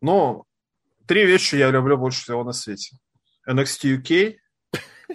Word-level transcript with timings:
Но 0.00 0.44
три 1.06 1.26
вещи 1.26 1.56
я 1.56 1.70
люблю 1.70 1.96
больше 1.96 2.22
всего 2.22 2.44
на 2.44 2.52
свете. 2.52 2.96
NXT 3.48 4.00
UK, 4.02 4.36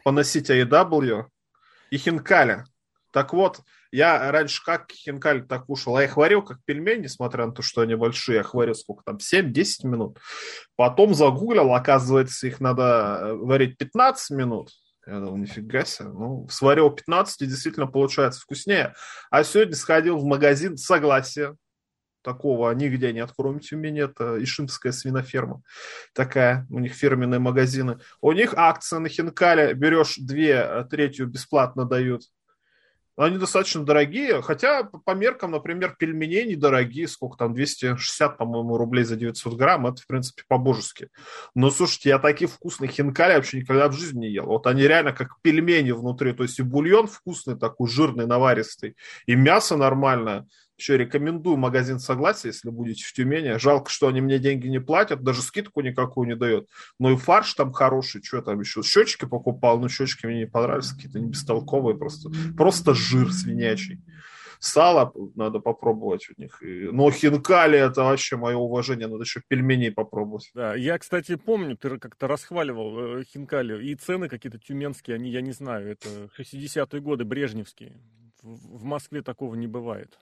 поносить 0.03 0.49
AEW 0.49 1.25
и 1.89 1.97
Хинкали. 1.97 2.65
Так 3.11 3.31
вот, 3.31 3.61
я 3.95 4.29
раньше 4.29 4.61
как 4.61 4.91
хинкали 4.91 5.39
так 5.39 5.67
кушал, 5.67 5.95
а 5.95 6.01
я 6.01 6.07
их 6.07 6.17
варил 6.17 6.41
как 6.41 6.57
пельмени, 6.65 7.03
несмотря 7.03 7.45
на 7.45 7.53
то, 7.53 7.61
что 7.61 7.79
они 7.79 7.95
большие, 7.95 8.35
я 8.35 8.41
их 8.41 8.53
варил 8.53 8.75
сколько 8.75 9.03
там, 9.05 9.17
7-10 9.17 9.87
минут. 9.87 10.19
Потом 10.75 11.13
загуглил, 11.13 11.73
оказывается, 11.73 12.45
их 12.45 12.59
надо 12.59 13.19
э, 13.21 13.33
варить 13.35 13.77
15 13.77 14.31
минут. 14.31 14.71
Я 15.07 15.19
думал, 15.19 15.37
нифига 15.37 15.85
себе. 15.85 16.09
Ну, 16.09 16.45
сварил 16.49 16.89
15, 16.89 17.43
и 17.43 17.45
действительно 17.45 17.87
получается 17.87 18.41
вкуснее. 18.41 18.95
А 19.31 19.45
сегодня 19.45 19.75
сходил 19.75 20.17
в 20.17 20.25
магазин 20.25 20.75
Согласие. 20.75 21.55
Такого 22.25 22.71
нигде 22.71 23.13
нет, 23.13 23.29
кроме 23.37 23.59
Тюмени. 23.59 24.01
Это 24.01 24.43
Ишимская 24.43 24.91
свиноферма. 24.91 25.61
Такая. 26.11 26.65
У 26.71 26.79
них 26.79 26.93
фирменные 26.93 27.39
магазины. 27.39 27.99
У 28.19 28.31
них 28.31 28.55
акция 28.55 28.97
на 28.97 29.09
хинкале. 29.09 29.75
Берешь 29.75 30.15
две, 30.17 30.59
а 30.59 30.83
третью 30.85 31.27
бесплатно 31.27 31.85
дают. 31.85 32.23
Они 33.15 33.37
достаточно 33.37 33.85
дорогие, 33.85 34.41
хотя 34.41 34.83
по 34.83 35.11
меркам, 35.11 35.51
например, 35.51 35.95
пельменей 35.97 36.45
недорогие, 36.45 37.07
сколько 37.07 37.37
там, 37.37 37.53
260, 37.53 38.37
по-моему, 38.37 38.75
рублей 38.75 39.05
за 39.05 39.15
900 39.15 39.53
грамм, 39.53 39.87
это, 39.87 40.01
в 40.01 40.07
принципе, 40.07 40.43
по-божески. 40.49 41.07
Но, 41.53 41.69
слушайте, 41.69 42.09
я 42.09 42.19
такие 42.19 42.49
вкусные 42.49 42.91
хинкали 42.91 43.35
вообще 43.35 43.61
никогда 43.61 43.87
в 43.87 43.93
жизни 43.93 44.21
не 44.21 44.31
ел. 44.31 44.47
Вот 44.47 44.67
они 44.67 44.81
реально 44.81 45.13
как 45.13 45.39
пельмени 45.41 45.91
внутри, 45.91 46.33
то 46.33 46.43
есть 46.43 46.59
и 46.59 46.63
бульон 46.63 47.07
вкусный 47.07 47.57
такой, 47.57 47.87
жирный, 47.87 48.25
наваристый, 48.25 48.97
и 49.27 49.35
мясо 49.35 49.77
нормальное. 49.77 50.45
Еще 50.77 50.97
рекомендую 50.97 51.55
магазин 51.55 51.99
Согласия, 51.99 52.49
если 52.49 52.69
будете 52.69 53.05
в 53.05 53.13
Тюмени. 53.13 53.57
Жалко, 53.57 53.89
что 53.89 54.07
они 54.07 54.19
мне 54.19 54.39
деньги 54.39 54.67
не 54.67 54.79
платят, 54.79 55.23
даже 55.23 55.41
скидку 55.41 55.81
никакую 55.81 56.27
не 56.27 56.35
дают. 56.35 56.67
Но 56.99 57.11
и 57.11 57.15
фарш 57.15 57.53
там 57.53 57.71
хороший, 57.71 58.21
что 58.21 58.41
там 58.41 58.59
еще? 58.59 58.83
Щечки 58.83 59.25
покупал, 59.25 59.79
но 59.79 59.87
щечки 59.87 60.25
мне 60.25 60.39
не 60.39 60.47
понравились, 60.47 60.91
какие-то 60.91 61.19
не 61.19 61.29
бестолковые 61.29 61.97
просто. 61.97 62.29
Просто 62.57 62.93
жир 62.93 63.31
свинячий. 63.31 64.01
Сало 64.59 65.13
надо 65.35 65.59
попробовать 65.59 66.27
у 66.29 66.41
них. 66.41 66.61
Но 66.61 67.11
хинкали 67.11 67.77
это 67.77 68.03
вообще 68.03 68.35
мое 68.35 68.55
уважение. 68.55 69.07
Надо 69.07 69.23
еще 69.23 69.41
пельменей 69.47 69.91
попробовать. 69.91 70.49
Да, 70.53 70.75
я, 70.75 70.97
кстати, 70.97 71.35
помню, 71.35 71.77
ты 71.77 71.97
как-то 71.99 72.27
расхваливал 72.27 73.19
э, 73.19 73.23
хинкали. 73.23 73.85
И 73.85 73.95
цены 73.95 74.27
какие-то 74.27 74.57
тюменские, 74.57 75.15
они, 75.15 75.29
я 75.29 75.41
не 75.41 75.51
знаю, 75.51 75.89
это 75.89 76.29
60-е 76.37 77.01
годы, 77.01 77.25
брежневские. 77.25 77.93
В 78.41 78.83
Москве 78.83 79.21
такого 79.21 79.55
не 79.55 79.67
бывает. 79.67 80.17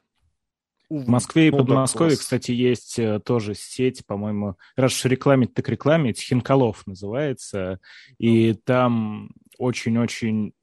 В 0.89 1.09
Москве 1.09 1.48
и 1.48 1.52
ну, 1.52 1.59
Подмосковье, 1.59 2.17
кстати, 2.17 2.52
есть 2.52 3.00
э, 3.00 3.20
тоже 3.20 3.56
сеть, 3.56 4.06
по-моему, 4.06 4.58
раз 4.76 4.94
уж 4.94 5.06
рекламить, 5.06 5.53
так 5.53 5.67
рекламить, 5.70 6.22
Хинкалов 6.22 6.86
называется, 6.86 7.80
и 8.17 8.53
там 8.53 9.31
очень-очень 9.58 10.53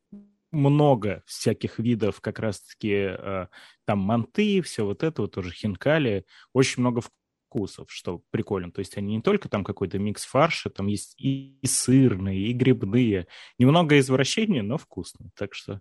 много 0.52 1.22
всяких 1.27 1.78
видов 1.78 2.20
как 2.20 2.38
раз-таки 2.38 2.92
э, 2.92 3.46
там 3.84 3.98
манты, 3.98 4.62
все 4.62 4.84
вот 4.84 5.02
это 5.02 5.22
вот 5.22 5.32
тоже 5.32 5.52
хинкали, 5.52 6.27
очень 6.52 6.80
много 6.80 7.02
вкусов, 7.50 7.90
что 7.90 8.22
прикольно. 8.30 8.70
То 8.72 8.80
есть 8.80 8.96
они 8.96 9.16
не 9.16 9.22
только 9.22 9.48
там 9.48 9.64
какой-то 9.64 9.98
микс 9.98 10.24
фарша, 10.24 10.70
там 10.70 10.86
есть 10.86 11.14
и, 11.18 11.58
и 11.60 11.66
сырные, 11.66 12.48
и 12.48 12.52
грибные. 12.52 13.27
Немного 13.58 13.98
извращения, 13.98 14.62
но 14.62 14.77
вкусно. 14.77 15.30
Так 15.36 15.55
что 15.55 15.80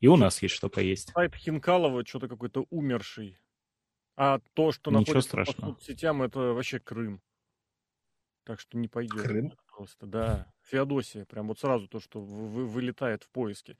и 0.00 0.06
у 0.06 0.16
нас 0.16 0.42
есть 0.42 0.54
что 0.54 0.68
поесть. 0.68 1.10
Сайт 1.12 1.34
Хинкалова 1.34 2.06
что-то 2.06 2.28
какой-то 2.28 2.66
умерший. 2.70 3.38
А 4.20 4.40
то, 4.54 4.72
что 4.72 4.90
Ничего 4.90 5.00
находится 5.00 5.28
страшного. 5.28 5.74
по 5.74 5.78
соцсетям, 5.78 6.22
это 6.22 6.40
вообще 6.40 6.80
Крым. 6.80 7.22
Так 8.42 8.58
что 8.58 8.76
не 8.76 8.88
пойдет. 8.88 9.22
Крым? 9.22 9.52
Просто, 9.68 10.06
да. 10.06 10.52
Феодосия. 10.62 11.24
Прям 11.24 11.46
вот 11.46 11.60
сразу 11.60 11.86
то, 11.86 12.00
что 12.00 12.20
вы, 12.20 12.66
вылетает 12.66 13.22
в 13.22 13.28
поиске. 13.28 13.76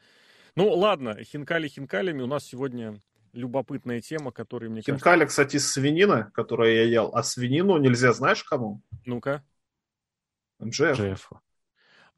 Ну, 0.55 0.73
ладно, 0.73 1.21
хинкали 1.25 1.67
хинкалями. 1.67 2.23
У 2.23 2.29
нас 2.29 2.45
сегодня 2.45 3.03
любопытная 3.33 4.01
тема, 4.01 4.31
которая 4.31 4.71
мне 4.71 4.81
Хинкали, 4.83 5.21
кажется... 5.21 5.27
кстати, 5.27 5.57
свинина, 5.57 6.31
которую 6.33 6.73
я 6.73 6.85
ел. 6.85 7.11
А 7.17 7.25
свинину 7.25 7.77
нельзя, 7.79 8.13
знаешь, 8.13 8.45
кому? 8.45 8.81
Ну-ка. 9.07 9.45
МЖФ. 10.61 11.01
МЖФ. 11.01 11.33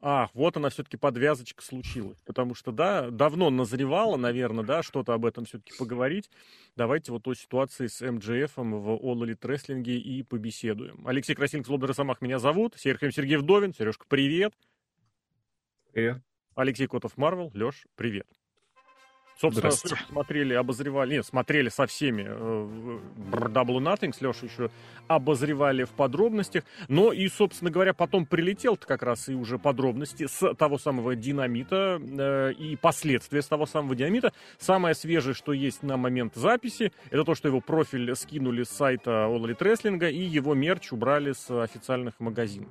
Ах, 0.03 0.31
вот 0.33 0.57
она 0.57 0.69
все-таки 0.69 0.97
подвязочка 0.97 1.63
случилась. 1.63 2.17
Потому 2.25 2.55
что, 2.55 2.71
да, 2.71 3.11
давно 3.11 3.51
назревало, 3.51 4.17
наверное, 4.17 4.65
да, 4.65 4.81
что-то 4.81 5.13
об 5.13 5.25
этом 5.25 5.45
все-таки 5.45 5.77
поговорить. 5.77 6.29
Давайте 6.75 7.11
вот 7.11 7.27
о 7.27 7.35
ситуации 7.35 7.85
с 7.85 8.01
МДФ 8.01 8.57
в 8.57 8.95
All 8.95 9.21
Elite 9.23 9.39
Wrestling 9.39 9.83
и 9.83 10.23
побеседуем. 10.23 11.07
Алексей 11.07 11.35
Красильников, 11.35 11.67
Злобный 11.67 11.89
Росомах 11.89 12.21
меня 12.21 12.39
зовут. 12.39 12.75
Сергей 12.77 13.11
Сергей 13.11 13.37
Вдовин. 13.37 13.75
Сережка, 13.75 14.05
привет. 14.07 14.53
Привет. 15.91 16.23
Алексей 16.55 16.87
Котов, 16.87 17.15
Марвел. 17.17 17.51
Леш, 17.53 17.85
привет. 17.95 18.27
Собственно, 19.41 19.71
смотрели, 19.71 20.53
обозревали, 20.53 21.15
нет, 21.15 21.25
смотрели 21.25 21.69
со 21.69 21.87
всеми 21.87 22.27
э, 22.27 22.99
Double 23.47 23.79
Nothing, 23.79 24.13
с 24.13 24.21
Лешей 24.21 24.49
еще 24.49 24.69
обозревали 25.07 25.83
в 25.83 25.89
подробностях, 25.89 26.63
но 26.87 27.11
и, 27.11 27.27
собственно 27.27 27.71
говоря, 27.71 27.95
потом 27.95 28.27
прилетел 28.27 28.77
как 28.77 29.01
раз 29.01 29.29
и 29.29 29.33
уже 29.33 29.57
подробности 29.57 30.27
с 30.27 30.53
того 30.53 30.77
самого 30.77 31.15
динамита 31.15 31.99
э, 31.99 32.53
и 32.53 32.75
последствия 32.75 33.41
с 33.41 33.47
того 33.47 33.65
самого 33.65 33.95
динамита. 33.95 34.31
Самое 34.59 34.93
свежее, 34.93 35.33
что 35.33 35.53
есть 35.53 35.81
на 35.81 35.97
момент 35.97 36.35
записи, 36.35 36.91
это 37.09 37.23
то, 37.23 37.33
что 37.33 37.47
его 37.47 37.61
профиль 37.61 38.15
скинули 38.15 38.61
с 38.61 38.69
сайта 38.69 39.27
All 39.27 39.41
Elite 39.41 39.57
Wrestling 39.57 40.11
и 40.11 40.21
его 40.21 40.53
мерч 40.53 40.91
убрали 40.91 41.31
с 41.31 41.49
официальных 41.49 42.19
магазинов. 42.19 42.69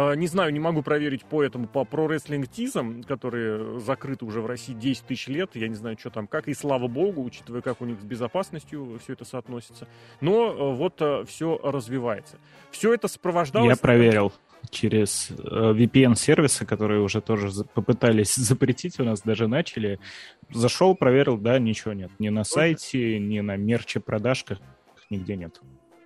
А, 0.00 0.12
не 0.12 0.28
знаю, 0.28 0.52
не 0.52 0.60
могу 0.60 0.82
проверить 0.82 1.24
по 1.24 1.42
этому, 1.42 1.66
по 1.66 1.84
про-рестлинг 1.84 2.46
тизам, 2.46 3.02
которые 3.02 3.80
закрыты 3.80 4.26
уже 4.26 4.40
в 4.40 4.46
России 4.46 4.72
10 4.72 5.02
тысяч 5.02 5.26
лет. 5.26 5.50
Я 5.56 5.66
не 5.66 5.74
знаю, 5.74 5.98
что 5.98 6.10
там 6.10 6.28
как. 6.28 6.46
И 6.46 6.54
слава 6.54 6.86
богу, 6.86 7.24
учитывая, 7.24 7.62
как 7.62 7.80
у 7.80 7.84
них 7.84 8.00
с 8.00 8.04
безопасностью 8.04 9.00
все 9.02 9.14
это 9.14 9.24
соотносится. 9.24 9.88
Но 10.20 10.52
э, 10.52 10.74
вот 10.76 11.02
э, 11.02 11.24
все 11.26 11.58
развивается. 11.64 12.38
Все 12.70 12.94
это 12.94 13.08
сопровождалось... 13.08 13.70
Я 13.70 13.76
проверил 13.76 14.32
через 14.70 15.32
э, 15.32 15.34
VPN-сервисы, 15.34 16.64
которые 16.64 17.00
уже 17.00 17.20
тоже 17.20 17.48
попытались 17.74 18.34
запретить, 18.36 19.00
у 19.00 19.04
нас 19.04 19.22
даже 19.22 19.48
начали. 19.48 19.98
Зашел, 20.48 20.94
проверил, 20.94 21.38
да, 21.38 21.58
ничего 21.58 21.92
нет. 21.92 22.12
Ни 22.20 22.28
на 22.28 22.44
сайте, 22.44 23.18
ни 23.18 23.40
на 23.40 23.56
мерче 23.56 23.98
продажках 23.98 24.60
нигде 25.10 25.34
нет. 25.34 25.60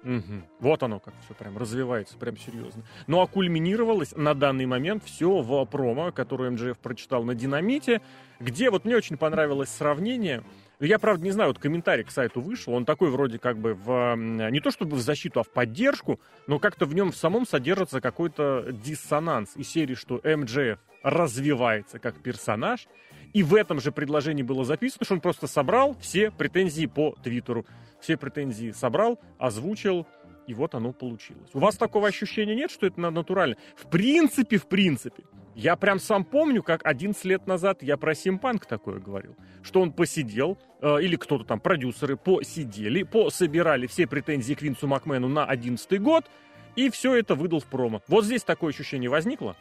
Угу. 0.04 0.42
Вот 0.60 0.82
оно 0.82 0.98
как 0.98 1.14
все 1.24 1.34
прям 1.34 1.56
развивается, 1.56 2.16
прям 2.16 2.36
серьезно. 2.36 2.82
Ну 3.06 3.20
а 3.20 3.26
кульминировалось 3.26 4.14
на 4.16 4.34
данный 4.34 4.66
момент 4.66 5.04
все 5.04 5.40
в 5.40 5.64
промо, 5.66 6.10
которое 6.10 6.50
МДФ 6.50 6.78
прочитал 6.78 7.22
на 7.22 7.34
Динамите, 7.34 8.00
где 8.40 8.70
вот 8.70 8.84
мне 8.84 8.96
очень 8.96 9.16
понравилось 9.16 9.68
сравнение. 9.68 10.42
Я, 10.80 10.98
правда, 10.98 11.24
не 11.24 11.30
знаю, 11.30 11.50
вот 11.50 11.60
комментарий 11.60 12.02
к 12.02 12.10
сайту 12.10 12.40
вышел, 12.40 12.72
он 12.74 12.84
такой 12.84 13.10
вроде 13.10 13.38
как 13.38 13.56
бы 13.56 13.74
в, 13.74 14.16
не 14.16 14.58
то 14.58 14.72
чтобы 14.72 14.96
в 14.96 15.00
защиту, 15.00 15.38
а 15.38 15.44
в 15.44 15.48
поддержку, 15.48 16.18
но 16.48 16.58
как-то 16.58 16.86
в 16.86 16.94
нем 16.94 17.12
в 17.12 17.16
самом 17.16 17.46
содержится 17.46 18.00
какой-то 18.00 18.66
диссонанс 18.72 19.56
из 19.56 19.68
серии, 19.68 19.94
что 19.94 20.20
МДФ 20.24 20.80
развивается 21.04 22.00
как 22.00 22.20
персонаж, 22.20 22.88
и 23.32 23.42
в 23.42 23.54
этом 23.54 23.80
же 23.80 23.92
предложении 23.92 24.42
было 24.42 24.64
записано, 24.64 25.04
что 25.04 25.14
он 25.14 25.20
просто 25.20 25.46
собрал 25.46 25.96
все 26.00 26.30
претензии 26.30 26.86
по 26.86 27.14
Твиттеру 27.22 27.66
все 28.02 28.16
претензии 28.16 28.72
собрал, 28.72 29.18
озвучил, 29.38 30.06
и 30.46 30.54
вот 30.54 30.74
оно 30.74 30.92
получилось. 30.92 31.50
У 31.54 31.60
вас 31.60 31.76
такого 31.76 32.08
ощущения 32.08 32.54
нет, 32.54 32.70
что 32.70 32.86
это 32.86 33.00
натурально? 33.00 33.56
В 33.76 33.88
принципе, 33.88 34.58
в 34.58 34.66
принципе. 34.66 35.22
Я 35.54 35.76
прям 35.76 35.98
сам 35.98 36.24
помню, 36.24 36.62
как 36.62 36.84
11 36.84 37.24
лет 37.24 37.46
назад 37.46 37.82
я 37.82 37.96
про 37.96 38.14
Симпанк 38.14 38.66
такое 38.66 38.98
говорил. 38.98 39.36
Что 39.62 39.80
он 39.80 39.92
посидел, 39.92 40.58
э, 40.80 41.02
или 41.02 41.16
кто-то 41.16 41.44
там, 41.44 41.60
продюсеры, 41.60 42.16
посидели, 42.16 43.02
пособирали 43.02 43.86
все 43.86 44.06
претензии 44.06 44.54
к 44.54 44.62
Винсу 44.62 44.86
Макмену 44.88 45.28
на 45.28 45.44
11 45.44 46.00
год, 46.00 46.24
и 46.74 46.90
все 46.90 47.14
это 47.14 47.34
выдал 47.34 47.60
в 47.60 47.66
промо. 47.66 48.00
Вот 48.08 48.24
здесь 48.24 48.42
такое 48.42 48.70
ощущение 48.70 49.10
возникло? 49.10 49.56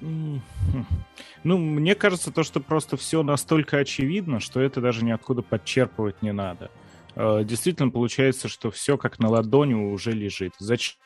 Ну, 0.00 1.58
мне 1.58 1.94
кажется, 1.94 2.30
то, 2.30 2.42
что 2.42 2.60
просто 2.60 2.96
все 2.96 3.22
настолько 3.22 3.78
очевидно, 3.78 4.40
что 4.40 4.60
это 4.60 4.80
даже 4.80 5.04
ниоткуда 5.04 5.42
подчерпывать 5.42 6.22
не 6.22 6.32
надо. 6.32 6.70
Э, 7.14 7.42
действительно, 7.44 7.90
получается, 7.90 8.48
что 8.48 8.70
все 8.70 8.96
как 8.96 9.18
на 9.18 9.28
ладони 9.28 9.74
уже 9.74 10.12
лежит. 10.12 10.52
Зачем 10.58 10.96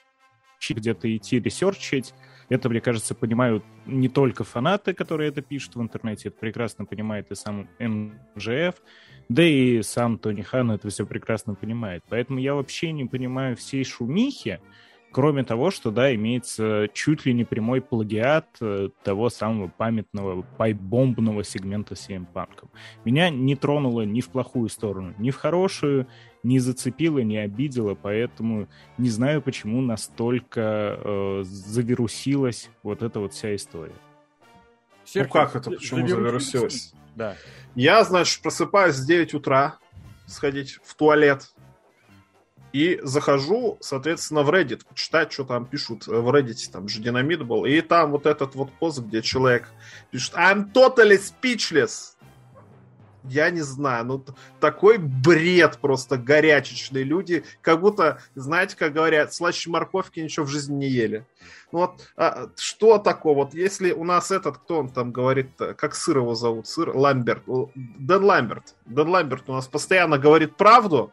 где-то 0.71 1.15
идти 1.17 1.41
ресерчить? 1.41 2.15
Это, 2.49 2.69
мне 2.69 2.81
кажется, 2.81 3.15
понимают 3.15 3.65
не 3.87 4.09
только 4.09 4.45
фанаты, 4.45 4.93
которые 4.93 5.31
это 5.31 5.41
пишут 5.41 5.75
в 5.77 5.81
интернете, 5.81 6.29
это 6.29 6.39
прекрасно 6.39 6.85
понимает 6.85 7.31
и 7.31 7.35
сам 7.35 7.69
МЖФ, 7.79 8.75
да 9.29 9.43
и 9.43 9.83
сам 9.83 10.19
Тони 10.19 10.43
Хан 10.43 10.71
это 10.71 10.91
все 10.91 11.07
прекрасно 11.07 11.55
понимает. 11.55 12.05
Поэтому 12.11 12.39
я 12.39 12.55
вообще 12.55 12.93
не 12.93 13.07
понимаю 13.07 13.57
всей 13.57 13.85
шумихи, 13.85 14.61
Кроме 15.13 15.45
того, 15.45 15.71
что, 15.71 15.91
да, 15.91 16.15
имеется 16.15 16.89
чуть 16.95 17.27
ли 17.27 17.35
не 17.35 17.45
прямой 17.45 17.83
плагиат 17.83 18.47
э, 18.61 18.89
того 19.05 19.29
самого 19.29 19.69
памятного 19.69 20.43
пайбомбного 20.57 21.45
сегмента 21.45 21.95
с 21.95 22.09
CM 22.09 22.27
Punk. 22.33 22.69
Меня 23.05 23.29
не 23.29 23.55
тронуло 23.55 24.03
ни 24.03 24.23
в 24.23 24.31
плохую 24.31 24.71
сторону, 24.71 25.15
ни 25.19 25.31
в 25.31 25.37
хорошую, 25.37 26.07
не 26.43 26.59
зацепило, 26.59 27.19
не 27.19 27.37
обидело, 27.37 27.95
поэтому 27.95 28.69
не 28.97 29.11
знаю, 29.11 29.43
почему 29.43 29.83
настолько 29.83 30.99
э, 30.99 31.43
завирусилась 31.45 32.71
вот 32.83 33.03
эта 33.03 33.21
вот 33.21 33.35
вся 33.35 33.55
история. 33.55 33.95
Ну 35.15 35.29
как 35.29 35.55
это, 35.57 35.71
почему 35.71 36.07
завирусилось? 36.07 36.95
Да. 37.15 37.37
Я, 37.75 38.03
значит, 38.05 38.41
просыпаюсь 38.43 38.97
в 38.97 39.07
9 39.07 39.35
утра, 39.35 39.79
сходить 40.27 40.79
в 40.83 40.95
туалет, 40.95 41.53
и 42.73 43.01
захожу, 43.03 43.79
соответственно, 43.81 44.43
в 44.43 44.51
Reddit, 44.51 44.83
почитать, 44.89 45.33
что 45.33 45.45
там 45.45 45.67
пишут 45.67 46.07
в 46.07 46.35
Reddit, 46.35 46.71
там 46.73 46.89
же 46.89 47.01
динамит 47.01 47.45
был. 47.45 47.65
И 47.65 47.81
там 47.83 48.13
вот 48.13 48.27
этот 48.27 48.55
вот 48.55 48.73
пост, 48.73 49.01
где 49.01 49.23
человек 49.23 49.69
пишет 50.11 50.35
I'm 50.35 50.73
totally 50.73 51.21
speechless. 51.21 52.15
Я 53.25 53.51
не 53.51 53.61
знаю, 53.61 54.05
ну 54.05 54.25
такой 54.59 54.99
бред 54.99 55.79
просто 55.81 56.17
горячечный. 56.17 57.05
Люди 57.05 57.45
как 57.61 57.81
будто, 57.81 58.21
знаете, 58.35 58.77
как 58.77 58.95
говорят, 58.95 59.33
слаще 59.33 59.71
морковки 59.71 60.19
ничего 60.19 60.45
в 60.45 60.49
жизни 60.49 60.75
не 60.75 60.89
ели. 60.89 61.25
Ну 61.71 61.81
вот 61.81 62.01
а, 62.17 62.49
что 62.57 62.99
такого? 62.99 63.45
Вот 63.45 63.55
если 63.55 63.93
у 63.93 64.03
нас 64.03 64.33
этот, 64.33 64.59
кто 64.59 64.81
он 64.81 64.89
там 64.89 65.13
говорит, 65.13 65.51
как 65.57 65.95
сыр 65.95 66.19
его 66.19 66.35
зовут? 66.35 66.67
Сыр 66.67 66.97
Ламберт. 66.97 67.45
Дэн 67.77 68.25
Ламберт. 68.25 68.75
Дэн 68.87 69.09
Ламберт 69.09 69.49
у 69.49 69.53
нас 69.53 69.69
постоянно 69.69 70.19
говорит 70.19 70.57
правду, 70.57 71.13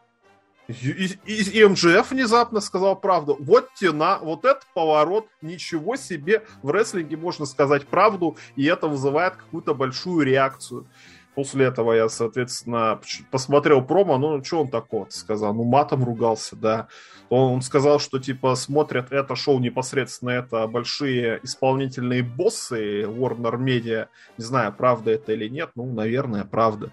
и, 0.70 1.18
и, 1.26 1.60
и 1.60 1.64
МЖФ 1.64 2.10
внезапно 2.10 2.60
сказал 2.60 2.96
правду. 2.96 3.36
Вот 3.40 3.68
тена, 3.74 4.18
вот 4.20 4.44
этот 4.44 4.66
поворот, 4.74 5.26
ничего 5.42 5.96
себе. 5.96 6.44
В 6.62 6.70
рестлинге 6.70 7.16
можно 7.16 7.46
сказать 7.46 7.86
правду, 7.86 8.36
и 8.56 8.64
это 8.66 8.86
вызывает 8.86 9.36
какую-то 9.36 9.74
большую 9.74 10.26
реакцию. 10.26 10.86
После 11.34 11.66
этого 11.66 11.92
я, 11.92 12.08
соответственно, 12.08 13.00
посмотрел 13.30 13.82
промо, 13.82 14.18
ну, 14.18 14.42
что 14.42 14.62
он 14.62 14.68
такого 14.68 15.06
сказал? 15.10 15.54
Ну, 15.54 15.64
матом 15.64 16.04
ругался, 16.04 16.56
да. 16.56 16.88
Он 17.28 17.62
сказал, 17.62 18.00
что, 18.00 18.18
типа, 18.18 18.56
смотрят 18.56 19.12
это 19.12 19.36
шоу 19.36 19.60
непосредственно, 19.60 20.30
это 20.30 20.66
большие 20.66 21.38
исполнительные 21.44 22.24
боссы 22.24 23.02
Warner 23.02 23.56
Media. 23.56 24.08
Не 24.36 24.44
знаю, 24.44 24.74
правда 24.76 25.12
это 25.12 25.32
или 25.32 25.48
нет, 25.48 25.70
ну, 25.76 25.86
наверное, 25.92 26.44
правда. 26.44 26.92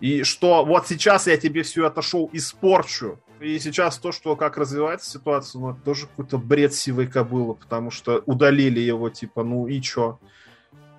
И 0.00 0.22
что 0.22 0.64
вот 0.64 0.86
сейчас 0.88 1.26
я 1.26 1.36
тебе 1.36 1.62
все 1.62 1.86
это 1.86 2.02
шоу 2.02 2.30
испорчу. 2.32 3.18
И 3.40 3.58
сейчас 3.58 3.98
то, 3.98 4.12
что 4.12 4.36
как 4.36 4.58
развивается 4.58 5.10
ситуация, 5.10 5.60
ну, 5.60 5.70
это 5.70 5.80
тоже 5.80 6.06
какой-то 6.06 6.38
бред 6.38 6.74
сивой 6.74 7.06
кобылы, 7.06 7.54
потому 7.54 7.90
что 7.90 8.22
удалили 8.26 8.80
его, 8.80 9.08
типа, 9.08 9.42
ну 9.42 9.66
и 9.66 9.80
чё? 9.80 10.18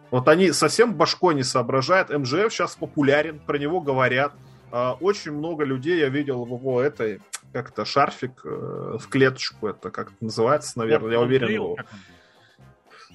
Вот 0.09 0.27
они 0.27 0.51
совсем 0.51 0.95
башкой 0.95 1.35
не 1.35 1.43
соображают. 1.43 2.09
МЖФ 2.09 2.51
сейчас 2.51 2.75
популярен, 2.75 3.39
про 3.39 3.57
него 3.57 3.79
говорят. 3.79 4.33
А, 4.71 4.97
очень 4.99 5.31
много 5.31 5.63
людей 5.63 5.99
я 5.99 6.09
видел 6.09 6.45
в 6.45 6.49
его 6.49 6.81
этой, 6.81 7.21
как-то 7.53 7.85
шарфик 7.85 8.41
э, 8.43 8.97
в 8.99 9.07
клеточку, 9.09 9.67
это 9.67 9.91
как 9.91 10.11
называется, 10.21 10.79
наверное, 10.79 11.11
я, 11.11 11.17
я 11.17 11.21
уверен. 11.21 11.49
Его. 11.49 11.77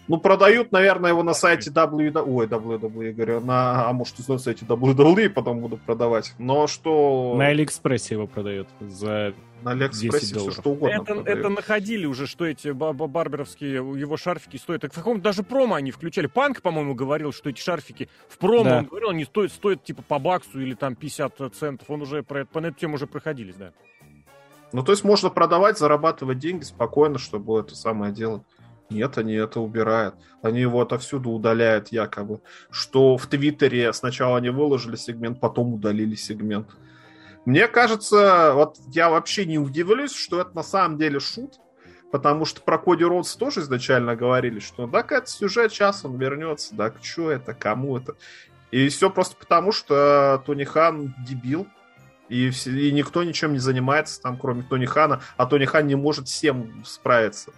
Ну, 0.08 0.18
продают, 0.18 0.70
наверное, 0.70 1.10
его 1.10 1.22
на 1.22 1.34
сайте 1.34 1.70
WWE, 1.70 2.22
ой, 2.22 2.46
WWE, 2.46 3.12
говорю, 3.12 3.40
на, 3.40 3.88
а 3.88 3.92
может, 3.92 4.16
на 4.28 4.38
сайте 4.38 4.64
WWE 4.64 5.28
потом 5.30 5.60
будут 5.60 5.80
продавать. 5.82 6.32
Но 6.38 6.66
что... 6.66 7.34
На 7.36 7.46
Алиэкспрессе 7.48 8.14
его 8.14 8.26
продают 8.26 8.68
за 8.80 9.34
на 9.62 9.72
Алиэкспрессе 9.72 10.38
все 10.38 10.50
что 10.52 10.70
угодно 10.70 11.02
это, 11.02 11.14
это 11.28 11.48
находили 11.48 12.06
уже, 12.06 12.26
что 12.26 12.44
эти 12.46 12.68
барберовские 12.68 13.74
его 13.74 14.16
шарфики 14.16 14.58
стоят. 14.58 14.82
Так 14.82 14.92
в 14.92 14.94
каком 14.94 15.20
даже 15.20 15.42
промо 15.42 15.74
они 15.74 15.90
включали. 15.90 16.26
Панк, 16.26 16.62
по-моему, 16.62 16.94
говорил, 16.94 17.32
что 17.32 17.50
эти 17.50 17.60
шарфики 17.60 18.08
в 18.28 18.38
промо, 18.38 18.64
да. 18.64 18.78
он 18.78 18.84
говорил, 18.84 19.10
они 19.10 19.24
стоят, 19.24 19.50
стоят 19.50 19.82
типа 19.82 20.02
по 20.02 20.18
баксу 20.18 20.60
или 20.60 20.74
там 20.74 20.94
50 20.94 21.52
центов. 21.52 21.90
Он 21.90 22.02
уже 22.02 22.22
про, 22.22 22.44
по 22.44 22.58
эту 22.58 22.78
тему 22.78 22.94
уже 22.94 23.06
проходились, 23.06 23.56
да. 23.56 23.72
Ну, 24.72 24.82
то 24.82 24.92
есть 24.92 25.04
можно 25.04 25.30
продавать, 25.30 25.78
зарабатывать 25.78 26.38
деньги 26.38 26.62
спокойно, 26.62 27.18
чтобы 27.18 27.58
это 27.58 27.74
самое 27.74 28.12
дело. 28.12 28.44
Нет, 28.88 29.18
они 29.18 29.34
это 29.34 29.60
убирают. 29.60 30.14
Они 30.42 30.60
его 30.60 30.80
отовсюду 30.80 31.30
удаляют 31.30 31.88
якобы. 31.88 32.40
Что 32.70 33.16
в 33.16 33.26
Твиттере 33.26 33.92
сначала 33.92 34.38
они 34.38 34.50
выложили 34.50 34.96
сегмент, 34.96 35.40
потом 35.40 35.74
удалили 35.74 36.14
сегмент. 36.14 36.68
Мне 37.44 37.68
кажется, 37.68 38.52
вот 38.54 38.76
я 38.92 39.08
вообще 39.10 39.44
не 39.44 39.58
удивлюсь, 39.58 40.14
что 40.14 40.40
это 40.40 40.54
на 40.54 40.62
самом 40.62 40.98
деле 40.98 41.20
шут, 41.20 41.60
потому 42.10 42.44
что 42.44 42.60
про 42.60 42.78
Коди 42.78 43.04
Роудс 43.04 43.36
тоже 43.36 43.60
изначально 43.60 44.16
говорили, 44.16 44.58
что 44.58 44.86
да, 44.86 45.04
это 45.08 45.26
сюжет, 45.26 45.72
сейчас 45.72 46.04
он 46.04 46.16
вернется, 46.18 46.74
да, 46.74 46.92
что 47.00 47.30
это, 47.30 47.54
кому 47.54 47.98
это. 47.98 48.16
И 48.72 48.88
все 48.88 49.10
просто 49.10 49.36
потому, 49.36 49.70
что 49.70 50.42
Тони 50.44 50.64
Хан 50.64 51.14
дебил, 51.26 51.68
и, 52.28 52.50
все, 52.50 52.72
и 52.72 52.90
никто 52.90 53.22
ничем 53.22 53.52
не 53.52 53.60
занимается 53.60 54.20
там, 54.20 54.36
кроме 54.36 54.64
Тони 54.64 54.86
Хана, 54.86 55.20
а 55.36 55.46
Тони 55.46 55.66
Хан 55.66 55.86
не 55.86 55.94
может 55.94 56.26
всем 56.26 56.84
справиться 56.84 57.52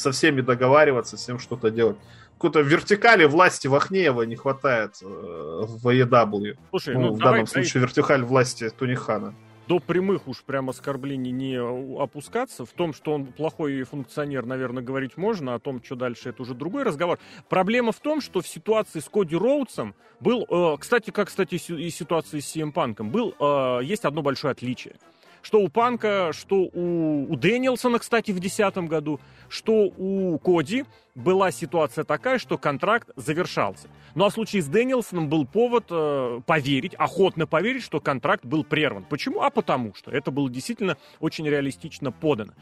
со 0.00 0.12
всеми 0.12 0.40
договариваться, 0.40 1.16
с 1.16 1.20
всем 1.20 1.38
что-то 1.38 1.70
делать. 1.70 1.96
Какой-то 2.34 2.60
вертикали 2.60 3.26
власти 3.26 3.66
Вахнеева 3.66 4.22
не 4.22 4.34
хватает 4.34 4.94
э, 5.02 5.04
в 5.04 5.86
AEW. 5.86 6.56
Слушай, 6.70 6.94
ну, 6.94 7.00
ну 7.00 7.12
в 7.12 7.18
давай, 7.18 7.32
данном 7.32 7.46
случае 7.46 7.82
вертикаль 7.82 8.22
власти 8.24 8.70
Тунихана 8.70 9.34
до 9.70 9.78
прямых 9.78 10.26
уж 10.26 10.42
прям 10.42 10.68
оскорблений 10.68 11.30
не 11.30 11.54
опускаться. 12.02 12.64
В 12.66 12.72
том, 12.72 12.92
что 12.92 13.12
он 13.12 13.26
плохой 13.26 13.84
функционер, 13.84 14.44
наверное, 14.44 14.82
говорить 14.82 15.16
можно. 15.16 15.54
О 15.54 15.60
том, 15.60 15.80
что 15.80 15.94
дальше, 15.94 16.30
это 16.30 16.42
уже 16.42 16.54
другой 16.54 16.82
разговор. 16.82 17.20
Проблема 17.48 17.92
в 17.92 18.00
том, 18.00 18.20
что 18.20 18.40
в 18.40 18.48
ситуации 18.48 18.98
с 18.98 19.08
Коди 19.08 19.36
Роудсом 19.36 19.94
был, 20.18 20.44
э, 20.50 20.76
кстати, 20.80 21.10
как, 21.10 21.28
кстати, 21.28 21.54
и 21.54 21.90
ситуации 21.90 22.40
с 22.40 22.56
CM 22.56 22.72
Панком, 22.72 23.10
был, 23.10 23.32
э, 23.38 23.80
есть 23.84 24.04
одно 24.04 24.22
большое 24.22 24.50
отличие 24.50 24.96
что 25.42 25.60
у 25.60 25.68
Панка, 25.68 26.32
что 26.32 26.68
у, 26.72 27.32
у 27.32 27.36
Дэниелсона, 27.36 27.98
кстати, 27.98 28.30
в 28.30 28.40
2010 28.40 28.88
году, 28.88 29.20
что 29.48 29.92
у 29.96 30.38
Коди 30.38 30.84
была 31.14 31.50
ситуация 31.50 32.04
такая, 32.04 32.38
что 32.38 32.58
контракт 32.58 33.10
завершался. 33.16 33.88
Ну 34.14 34.24
а 34.24 34.30
в 34.30 34.32
случае 34.32 34.62
с 34.62 34.66
Дэниелсоном 34.66 35.28
был 35.28 35.46
повод 35.46 35.86
э, 35.90 36.40
поверить, 36.46 36.94
охотно 36.94 37.46
поверить, 37.46 37.82
что 37.82 38.00
контракт 38.00 38.44
был 38.44 38.64
прерван. 38.64 39.04
Почему? 39.04 39.42
А 39.42 39.50
потому 39.50 39.94
что 39.94 40.10
это 40.10 40.30
было 40.30 40.50
действительно 40.50 40.96
очень 41.20 41.46
реалистично 41.46 42.12
подано. 42.12 42.52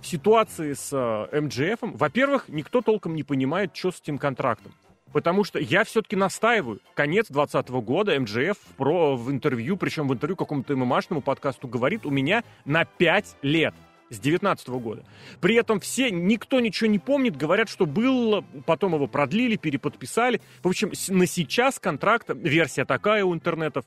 В 0.00 0.06
ситуации 0.06 0.74
с 0.74 0.90
э, 0.92 1.40
МДФ, 1.40 1.78
во-первых, 1.80 2.48
никто 2.48 2.80
толком 2.80 3.14
не 3.14 3.22
понимает, 3.22 3.74
что 3.74 3.90
с 3.90 4.00
этим 4.00 4.18
контрактом. 4.18 4.72
Потому 5.12 5.44
что 5.44 5.58
я 5.58 5.84
все-таки 5.84 6.16
настаиваю. 6.16 6.80
Конец 6.94 7.28
2020 7.28 7.68
года 7.84 8.20
МЖФ 8.20 8.58
про, 8.76 9.16
в 9.16 9.30
интервью, 9.30 9.76
причем 9.76 10.08
в 10.08 10.12
интервью 10.12 10.36
какому-то 10.36 10.76
ММАшному 10.76 11.22
подкасту 11.22 11.68
говорит, 11.68 12.04
у 12.04 12.10
меня 12.10 12.44
на 12.64 12.84
5 12.84 13.36
лет 13.42 13.74
с 14.10 14.18
19 14.18 14.68
года. 14.68 15.04
При 15.40 15.56
этом 15.56 15.80
все, 15.80 16.10
никто 16.10 16.60
ничего 16.60 16.88
не 16.88 16.98
помнит, 16.98 17.36
говорят, 17.36 17.68
что 17.68 17.86
был, 17.86 18.44
потом 18.64 18.94
его 18.94 19.06
продлили, 19.06 19.56
переподписали. 19.56 20.40
В 20.62 20.68
общем, 20.68 20.92
на 21.08 21.26
сейчас 21.26 21.78
контракт, 21.78 22.30
версия 22.34 22.84
такая 22.84 23.24
у 23.24 23.34
интернетов, 23.34 23.84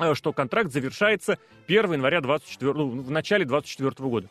э, 0.00 0.14
что 0.14 0.32
контракт 0.32 0.72
завершается 0.72 1.38
1 1.66 1.92
января 1.92 2.20
24, 2.20 2.72
ну, 2.72 3.02
в 3.02 3.10
начале 3.10 3.44
24 3.44 4.08
года. 4.08 4.28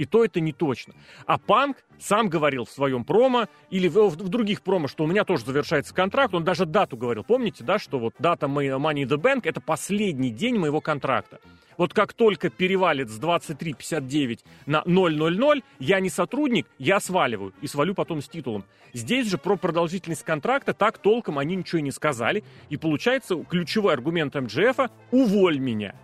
И 0.00 0.06
то 0.06 0.24
это 0.24 0.40
не 0.40 0.54
точно. 0.54 0.94
А 1.26 1.36
Панк 1.36 1.76
сам 1.98 2.30
говорил 2.30 2.64
в 2.64 2.70
своем 2.70 3.04
промо 3.04 3.48
или 3.68 3.86
в, 3.86 4.08
в, 4.08 4.28
других 4.30 4.62
промо, 4.62 4.88
что 4.88 5.04
у 5.04 5.06
меня 5.06 5.24
тоже 5.24 5.44
завершается 5.44 5.92
контракт. 5.92 6.32
Он 6.34 6.42
даже 6.42 6.64
дату 6.64 6.96
говорил. 6.96 7.22
Помните, 7.22 7.64
да, 7.64 7.78
что 7.78 7.98
вот 7.98 8.14
дата 8.18 8.46
Money 8.46 8.78
in 8.78 9.06
the 9.06 9.18
Bank 9.18 9.42
это 9.44 9.60
последний 9.60 10.30
день 10.30 10.56
моего 10.56 10.80
контракта. 10.80 11.38
Вот 11.76 11.92
как 11.92 12.14
только 12.14 12.48
перевалит 12.48 13.10
с 13.10 13.20
23.59 13.20 14.38
на 14.64 14.82
0.00, 14.86 15.62
я 15.80 16.00
не 16.00 16.08
сотрудник, 16.08 16.66
я 16.78 16.98
сваливаю. 16.98 17.52
И 17.60 17.66
свалю 17.66 17.94
потом 17.94 18.22
с 18.22 18.28
титулом. 18.28 18.64
Здесь 18.94 19.28
же 19.28 19.36
про 19.36 19.56
продолжительность 19.56 20.24
контракта 20.24 20.72
так 20.72 20.96
толком 20.96 21.38
они 21.38 21.56
ничего 21.56 21.80
и 21.80 21.82
не 21.82 21.92
сказали. 21.92 22.42
И 22.70 22.78
получается 22.78 23.36
ключевой 23.44 23.92
аргумент 23.92 24.34
МДФа– 24.34 24.90
уволь 25.10 25.58
меня. 25.58 25.94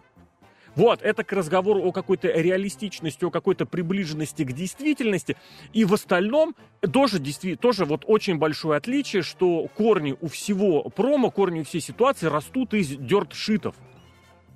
Вот, 0.76 1.00
это 1.02 1.25
к 1.25 1.33
разговору 1.33 1.83
о 1.83 1.90
какой-то 1.90 2.28
реалистичности, 2.28 3.25
о 3.25 3.30
какой-то 3.30 3.64
приближенности 3.64 4.45
к 4.45 4.52
действительности. 4.52 5.37
И 5.73 5.87
в 5.87 5.95
остальном 5.95 6.54
тоже, 6.92 7.18
тоже 7.56 7.87
вот 7.87 8.04
очень 8.06 8.37
большое 8.37 8.76
отличие, 8.76 9.23
что 9.23 9.68
корни 9.75 10.14
у 10.21 10.28
всего 10.28 10.83
промо, 10.90 11.30
корни 11.30 11.61
у 11.61 11.64
всей 11.64 11.80
ситуации 11.80 12.26
растут 12.26 12.75
из 12.75 12.88
дертшитов. 12.88 13.75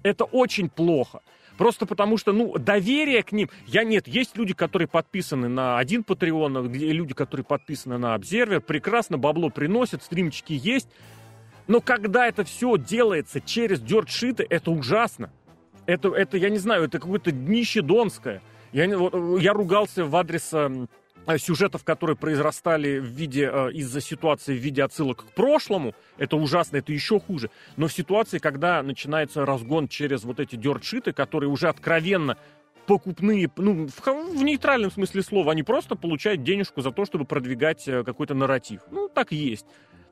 Это 0.02 0.24
очень 0.24 0.68
плохо. 0.68 1.22
Просто 1.56 1.86
потому 1.86 2.18
что, 2.18 2.32
ну, 2.32 2.56
доверие 2.58 3.22
к 3.22 3.32
ним... 3.32 3.48
Я 3.66 3.84
нет, 3.84 4.06
есть 4.06 4.36
люди, 4.36 4.52
которые 4.54 4.88
подписаны 4.88 5.48
на 5.48 5.78
один 5.78 6.04
где 6.04 6.92
люди, 6.92 7.14
которые 7.14 7.44
подписаны 7.44 7.96
на 7.98 8.14
Observer, 8.14 8.60
прекрасно 8.60 9.16
бабло 9.16 9.48
приносят, 9.48 10.02
стримчики 10.02 10.52
есть. 10.52 10.88
Но 11.66 11.80
когда 11.80 12.26
это 12.26 12.44
все 12.44 12.76
делается 12.76 13.40
через 13.40 13.80
дертшиты, 13.80 14.46
это 14.48 14.70
ужасно. 14.70 15.30
Это, 15.86 16.08
это, 16.14 16.36
я 16.36 16.50
не 16.50 16.58
знаю, 16.58 16.84
это 16.84 16.98
какое-то 16.98 17.32
днище 17.32 17.82
донское. 17.82 18.42
Я, 18.72 18.86
не, 18.86 19.42
я 19.42 19.52
ругался 19.52 20.04
в 20.04 20.14
адрес 20.14 20.50
э, 20.52 20.86
э, 21.26 21.38
сюжетов, 21.38 21.82
которые 21.84 22.16
произрастали 22.16 22.98
в 22.98 23.06
виде, 23.06 23.50
э, 23.52 23.72
из-за 23.72 24.00
ситуации 24.00 24.56
в 24.56 24.60
виде 24.60 24.82
отсылок 24.82 25.24
к 25.24 25.34
прошлому, 25.34 25.94
это 26.18 26.36
ужасно, 26.36 26.76
это 26.76 26.92
еще 26.92 27.18
хуже. 27.18 27.50
Но 27.76 27.88
в 27.88 27.92
ситуации, 27.92 28.38
когда 28.38 28.82
начинается 28.82 29.44
разгон 29.44 29.88
через 29.88 30.22
вот 30.24 30.38
эти 30.38 30.56
дёртшиты, 30.56 31.12
которые 31.12 31.50
уже 31.50 31.68
откровенно 31.68 32.36
покупные, 32.86 33.50
ну, 33.56 33.86
в, 33.86 34.06
в 34.06 34.42
нейтральном 34.42 34.90
смысле 34.90 35.22
слова, 35.22 35.52
они 35.52 35.62
просто 35.62 35.96
получают 35.96 36.42
денежку 36.42 36.80
за 36.80 36.90
то, 36.90 37.04
чтобы 37.04 37.24
продвигать 37.24 37.86
э, 37.88 38.04
какой-то 38.04 38.34
нарратив. 38.34 38.82
Ну, 38.90 39.08
так 39.08 39.32
есть. 39.32 39.66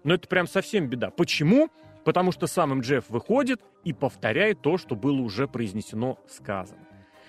Но 0.05 0.15
это 0.15 0.29
прям 0.29 0.47
совсем 0.47 0.89
беда. 0.89 1.11
Почему? 1.11 1.71
Потому 2.05 2.33
что 2.33 2.47
сам 2.47 2.79
МДФ 2.79 3.09
выходит 3.09 3.61
и 3.85 3.93
повторяет 3.93 4.63
то, 4.63 4.79
что 4.79 4.95
было 4.95 5.21
уже 5.21 5.47
произнесено, 5.47 6.19
сказано. 6.29 6.87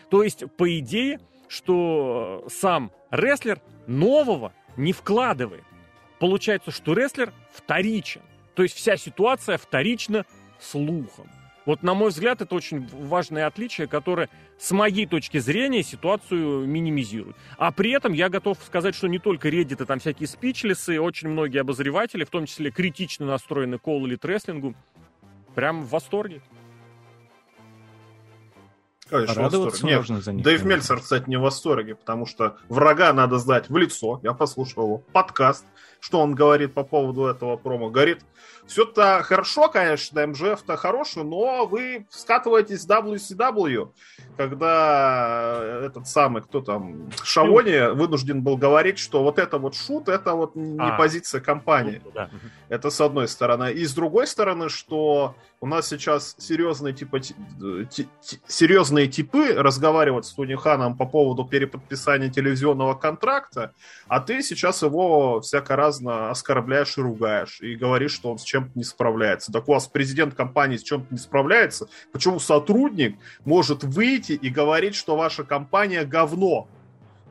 То 0.09 0.23
есть, 0.23 0.43
по 0.57 0.79
идее, 0.79 1.19
что 1.47 2.45
сам 2.49 2.91
рестлер 3.11 3.61
нового 3.87 4.53
не 4.77 4.93
вкладывает. 4.93 5.63
Получается, 6.19 6.71
что 6.71 6.93
рестлер 6.93 7.33
вторичен. 7.51 8.21
То 8.55 8.63
есть 8.63 8.75
вся 8.75 8.97
ситуация 8.97 9.57
вторична 9.57 10.25
слухом. 10.59 11.29
Вот, 11.65 11.83
на 11.83 11.93
мой 11.93 12.09
взгляд, 12.09 12.41
это 12.41 12.55
очень 12.55 12.87
важное 12.87 13.45
отличие, 13.45 13.87
которое, 13.87 14.29
с 14.57 14.71
моей 14.71 15.05
точки 15.05 15.37
зрения, 15.39 15.83
ситуацию 15.83 16.65
минимизирует. 16.65 17.35
А 17.57 17.71
при 17.71 17.91
этом 17.91 18.13
я 18.13 18.29
готов 18.29 18.57
сказать, 18.65 18.95
что 18.95 19.07
не 19.07 19.19
только 19.19 19.49
Reddit, 19.49 19.85
там 19.85 19.99
всякие 19.99 20.27
спичлесы, 20.27 20.99
очень 20.99 21.29
многие 21.29 21.59
обозреватели, 21.59 22.23
в 22.23 22.29
том 22.29 22.45
числе 22.45 22.71
критично 22.71 23.25
настроены 23.25 23.77
к 23.77 23.87
All 23.87 24.01
Elite 24.01 24.25
рестлингу, 24.25 24.73
прям 25.53 25.83
в 25.83 25.89
восторге. 25.89 26.41
Конечно, 29.09 29.41
Радоваться 29.41 29.85
Нет, 29.85 29.97
можно 29.97 30.21
за 30.21 30.33
них. 30.33 30.45
Дэйв 30.45 30.63
Мельцер, 30.65 30.99
кстати, 30.99 31.27
не 31.27 31.37
в 31.37 31.41
восторге, 31.41 31.95
потому 31.95 32.27
что 32.27 32.57
врага 32.69 33.11
надо 33.11 33.39
знать 33.39 33.69
в 33.69 33.75
лицо. 33.75 34.19
Я 34.23 34.33
послушал 34.33 34.83
его 34.83 34.97
подкаст, 34.99 35.65
что 35.99 36.19
он 36.19 36.35
говорит 36.35 36.73
по 36.73 36.83
поводу 36.83 37.25
этого 37.25 37.57
промо. 37.57 37.89
Говорит, 37.89 38.19
все-то 38.69 39.21
хорошо, 39.23 39.67
конечно, 39.69 40.27
МЖФ-то 40.27 40.77
хороший, 40.77 41.23
но 41.23 41.65
вы 41.65 42.05
скатываетесь 42.11 42.85
в 42.85 42.89
WCW, 42.89 43.91
когда 44.37 45.81
этот 45.83 46.07
самый, 46.07 46.43
кто 46.43 46.61
там, 46.61 47.09
Шавони 47.23 47.93
вынужден 47.93 48.43
был 48.43 48.57
говорить, 48.57 48.99
что 48.99 49.23
вот 49.23 49.39
это 49.39 49.57
вот 49.57 49.75
шут, 49.75 50.07
это 50.07 50.33
вот 50.33 50.55
не 50.55 50.77
а, 50.79 50.97
позиция 50.97 51.41
компании. 51.41 52.01
Ну, 52.05 52.11
да. 52.13 52.29
Это 52.69 52.91
с 52.91 53.01
одной 53.01 53.27
стороны. 53.27 53.73
И 53.73 53.85
с 53.85 53.93
другой 53.93 54.27
стороны, 54.27 54.69
что 54.69 55.35
у 55.61 55.67
нас 55.67 55.87
сейчас 55.87 56.35
серьезные, 56.37 56.93
типа, 56.93 57.19
серьезные 58.47 59.07
типы 59.07 59.53
разговаривают 59.53 60.25
с 60.25 60.33
Тони 60.33 60.55
Ханом 60.55 60.95
по 60.95 61.05
поводу 61.05 61.43
переподписания 61.43 62.29
телевизионного 62.29 62.93
контракта, 62.93 63.73
а 64.07 64.19
ты 64.19 64.41
сейчас 64.41 64.83
его 64.83 65.41
всяко-разно 65.89 66.29
оскорбляешь 66.29 66.97
и 66.97 67.01
ругаешь, 67.01 67.61
и 67.61 67.75
говоришь, 67.75 68.13
что 68.13 68.31
он 68.31 68.37
с 68.37 68.43
чем-то 68.43 68.71
не 68.75 68.83
справляется. 68.83 69.51
Так 69.51 69.67
у 69.67 69.73
вас 69.73 69.87
президент 69.87 70.35
компании 70.35 70.77
с 70.77 70.83
чем-то 70.83 71.07
не 71.11 71.19
справляется, 71.19 71.87
почему 72.11 72.39
сотрудник 72.39 73.17
может 73.45 73.83
выйти 73.83 74.33
и 74.33 74.49
говорить, 74.49 74.95
что 74.95 75.15
ваша 75.15 75.43
компания 75.43 76.03
говно? 76.05 76.67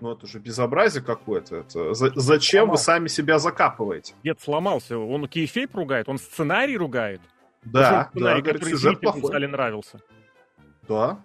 Ну, 0.01 0.13
это 0.13 0.27
же 0.29 0.39
безобразие 0.39 1.03
какое-то. 1.03 1.57
Это... 1.57 1.95
Зачем 1.95 2.67
сломался. 2.67 2.71
вы 2.71 2.77
сами 2.79 3.09
себя 3.09 3.39
закапываете? 3.39 4.15
Нет, 4.23 4.41
сломался. 4.41 4.97
Он 4.97 5.27
кейфейп 5.27 5.75
ругает, 5.75 6.09
он 6.09 6.19
сценарий 6.19 6.77
ругает. 6.77 7.21
Да, 7.65 8.11
да, 8.15 8.41
говорит, 8.41 8.65
сюжет 8.65 9.01
плохой. 9.01 9.25
стали 9.25 9.47
нравился. 9.47 10.01
Да. 10.89 11.19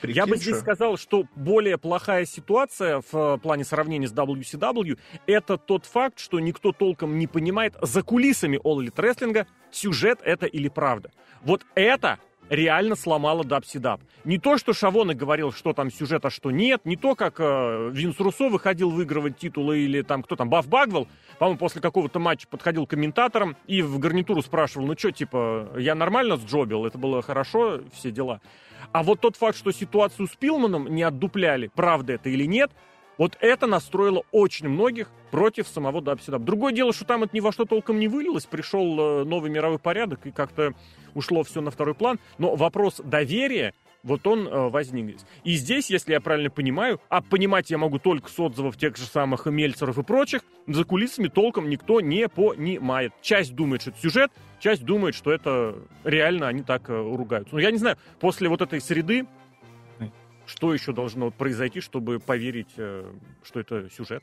Прикинь, 0.00 0.16
Я 0.16 0.26
бы 0.26 0.36
здесь 0.36 0.56
что? 0.56 0.60
сказал, 0.60 0.96
что 0.96 1.26
более 1.36 1.78
плохая 1.78 2.24
ситуация 2.24 3.02
в 3.12 3.14
э, 3.34 3.38
плане 3.38 3.64
сравнения 3.64 4.08
с 4.08 4.12
WCW 4.12 4.98
это 5.26 5.58
тот 5.58 5.86
факт, 5.86 6.18
что 6.18 6.40
никто 6.40 6.72
толком 6.72 7.18
не 7.18 7.26
понимает 7.26 7.74
за 7.82 8.02
кулисами 8.02 8.58
All 8.58 8.78
Elite 8.84 8.94
Wrestling 8.94 9.46
сюжет 9.70 10.20
это 10.24 10.46
или 10.46 10.68
правда. 10.68 11.10
Вот 11.42 11.64
это 11.74 12.18
реально 12.50 12.96
сломало 12.96 13.44
Дабсидаб. 13.44 14.02
Не 14.24 14.38
то, 14.38 14.58
что 14.58 14.74
Шавона 14.74 15.14
говорил, 15.14 15.52
что 15.52 15.72
там 15.72 15.90
сюжет, 15.90 16.24
а 16.26 16.30
что 16.30 16.50
нет, 16.50 16.84
не 16.84 16.96
то, 16.96 17.14
как 17.14 17.36
э, 17.38 17.90
Винс 17.92 18.18
Руссо 18.20 18.50
выходил 18.50 18.90
выигрывать 18.90 19.38
титулы, 19.38 19.78
или 19.78 20.02
там 20.02 20.22
кто 20.22 20.36
там, 20.36 20.50
Баф 20.50 20.68
Багвелл, 20.68 21.08
по-моему, 21.38 21.58
после 21.58 21.80
какого-то 21.80 22.18
матча 22.18 22.46
подходил 22.48 22.86
к 22.86 22.90
комментаторам 22.90 23.56
и 23.66 23.80
в 23.80 23.98
гарнитуру 23.98 24.42
спрашивал, 24.42 24.86
ну 24.86 24.94
что, 24.98 25.12
типа, 25.12 25.70
я 25.78 25.94
нормально 25.94 26.36
сджобил, 26.36 26.84
это 26.84 26.98
было 26.98 27.22
хорошо, 27.22 27.80
все 27.94 28.10
дела. 28.10 28.40
А 28.92 29.02
вот 29.04 29.20
тот 29.20 29.36
факт, 29.36 29.56
что 29.56 29.70
ситуацию 29.70 30.26
с 30.26 30.34
Пилманом 30.34 30.88
не 30.88 31.04
отдупляли, 31.04 31.70
правда 31.74 32.14
это 32.14 32.28
или 32.28 32.44
нет, 32.44 32.72
вот 33.20 33.36
это 33.40 33.66
настроило 33.66 34.22
очень 34.32 34.66
многих 34.70 35.10
против 35.30 35.68
самого 35.68 36.00
Дабсидаб. 36.00 36.42
Другое 36.42 36.72
дело, 36.72 36.94
что 36.94 37.04
там 37.04 37.22
это 37.22 37.36
ни 37.36 37.40
во 37.40 37.52
что 37.52 37.66
толком 37.66 37.98
не 37.98 38.08
вылилось, 38.08 38.46
пришел 38.46 38.98
э, 38.98 39.24
новый 39.24 39.50
мировой 39.50 39.78
порядок, 39.78 40.20
и 40.24 40.30
как-то 40.30 40.72
ушло 41.12 41.42
все 41.42 41.60
на 41.60 41.70
второй 41.70 41.94
план. 41.94 42.18
Но 42.38 42.56
вопрос 42.56 42.98
доверия, 43.04 43.74
вот 44.02 44.26
он 44.26 44.48
э, 44.48 44.68
возник 44.70 45.04
здесь. 45.04 45.26
И 45.44 45.52
здесь, 45.56 45.90
если 45.90 46.12
я 46.12 46.22
правильно 46.22 46.48
понимаю, 46.48 46.98
а 47.10 47.20
понимать 47.20 47.70
я 47.70 47.76
могу 47.76 47.98
только 47.98 48.30
с 48.30 48.40
отзывов 48.40 48.78
тех 48.78 48.96
же 48.96 49.04
самых 49.04 49.44
Мельцеров 49.44 49.98
и 49.98 50.02
прочих, 50.02 50.40
за 50.66 50.84
кулисами 50.84 51.28
толком 51.28 51.68
никто 51.68 52.00
не 52.00 52.26
понимает. 52.26 53.12
Часть 53.20 53.54
думает, 53.54 53.82
что 53.82 53.90
это 53.90 54.00
сюжет, 54.00 54.30
часть 54.60 54.86
думает, 54.86 55.14
что 55.14 55.30
это 55.30 55.74
реально 56.04 56.48
они 56.48 56.62
так 56.62 56.88
э, 56.88 56.94
ругаются. 56.98 57.54
Но 57.54 57.60
я 57.60 57.70
не 57.70 57.76
знаю, 57.76 57.98
после 58.18 58.48
вот 58.48 58.62
этой 58.62 58.80
среды, 58.80 59.26
что 60.50 60.74
еще 60.74 60.92
должно 60.92 61.30
произойти, 61.30 61.80
чтобы 61.80 62.18
поверить, 62.18 62.74
э, 62.76 63.10
что 63.42 63.60
это 63.60 63.88
сюжет? 63.90 64.22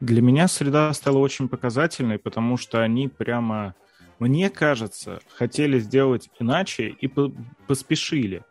Для 0.00 0.22
меня 0.22 0.46
среда 0.46 0.92
стала 0.92 1.18
очень 1.18 1.48
показательной, 1.48 2.18
потому 2.18 2.56
что 2.56 2.82
они 2.82 3.08
прямо 3.08 3.74
мне 4.18 4.48
кажется, 4.48 5.20
хотели 5.28 5.78
сделать 5.78 6.30
иначе 6.40 6.88
и 6.88 7.10
поспешили. 7.66 8.42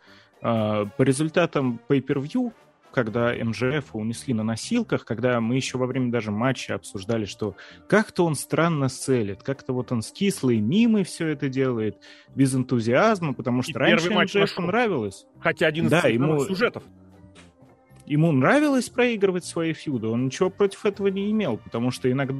А, 0.42 0.86
по 0.86 1.02
результатам 1.02 1.80
pay-per-view, 1.88 2.54
когда 2.96 3.34
МЖФ 3.34 3.94
унесли 3.94 4.34
на 4.34 4.44
носилках, 4.44 5.04
когда 5.04 5.42
мы 5.42 5.58
еще 5.58 5.78
во 5.78 5.86
время 5.86 6.12
даже 6.12 6.32
матча 6.32 6.76
обсуждали, 6.76 7.26
что 7.26 7.58
как-то 7.90 8.26
он 8.26 8.36
странно 8.36 8.88
целит, 8.88 9.44
как-то 9.44 9.74
вот 9.74 9.92
он 9.92 10.02
с 10.02 10.14
кислой 10.14 10.62
мимой 10.62 11.04
все 11.04 11.28
это 11.28 11.50
делает, 11.50 12.02
без 12.36 12.56
энтузиазма, 12.56 13.34
потому 13.34 13.64
что 13.64 13.72
и 13.72 13.76
раньше 13.76 14.10
МЖФ 14.10 14.58
нравилось. 14.60 15.26
Хотя 15.42 15.68
один 15.68 15.88
из 15.88 15.92
да, 15.92 16.08
ему... 16.08 16.40
сюжетов. 16.46 16.84
Ему 18.06 18.32
нравилось 18.32 18.90
проигрывать 18.90 19.44
свои 19.44 19.74
фьюды, 19.74 20.08
он 20.08 20.28
ничего 20.28 20.50
против 20.50 20.86
этого 20.86 21.08
не 21.08 21.30
имел, 21.32 21.58
потому 21.58 21.92
что 21.92 22.10
иногда 22.10 22.36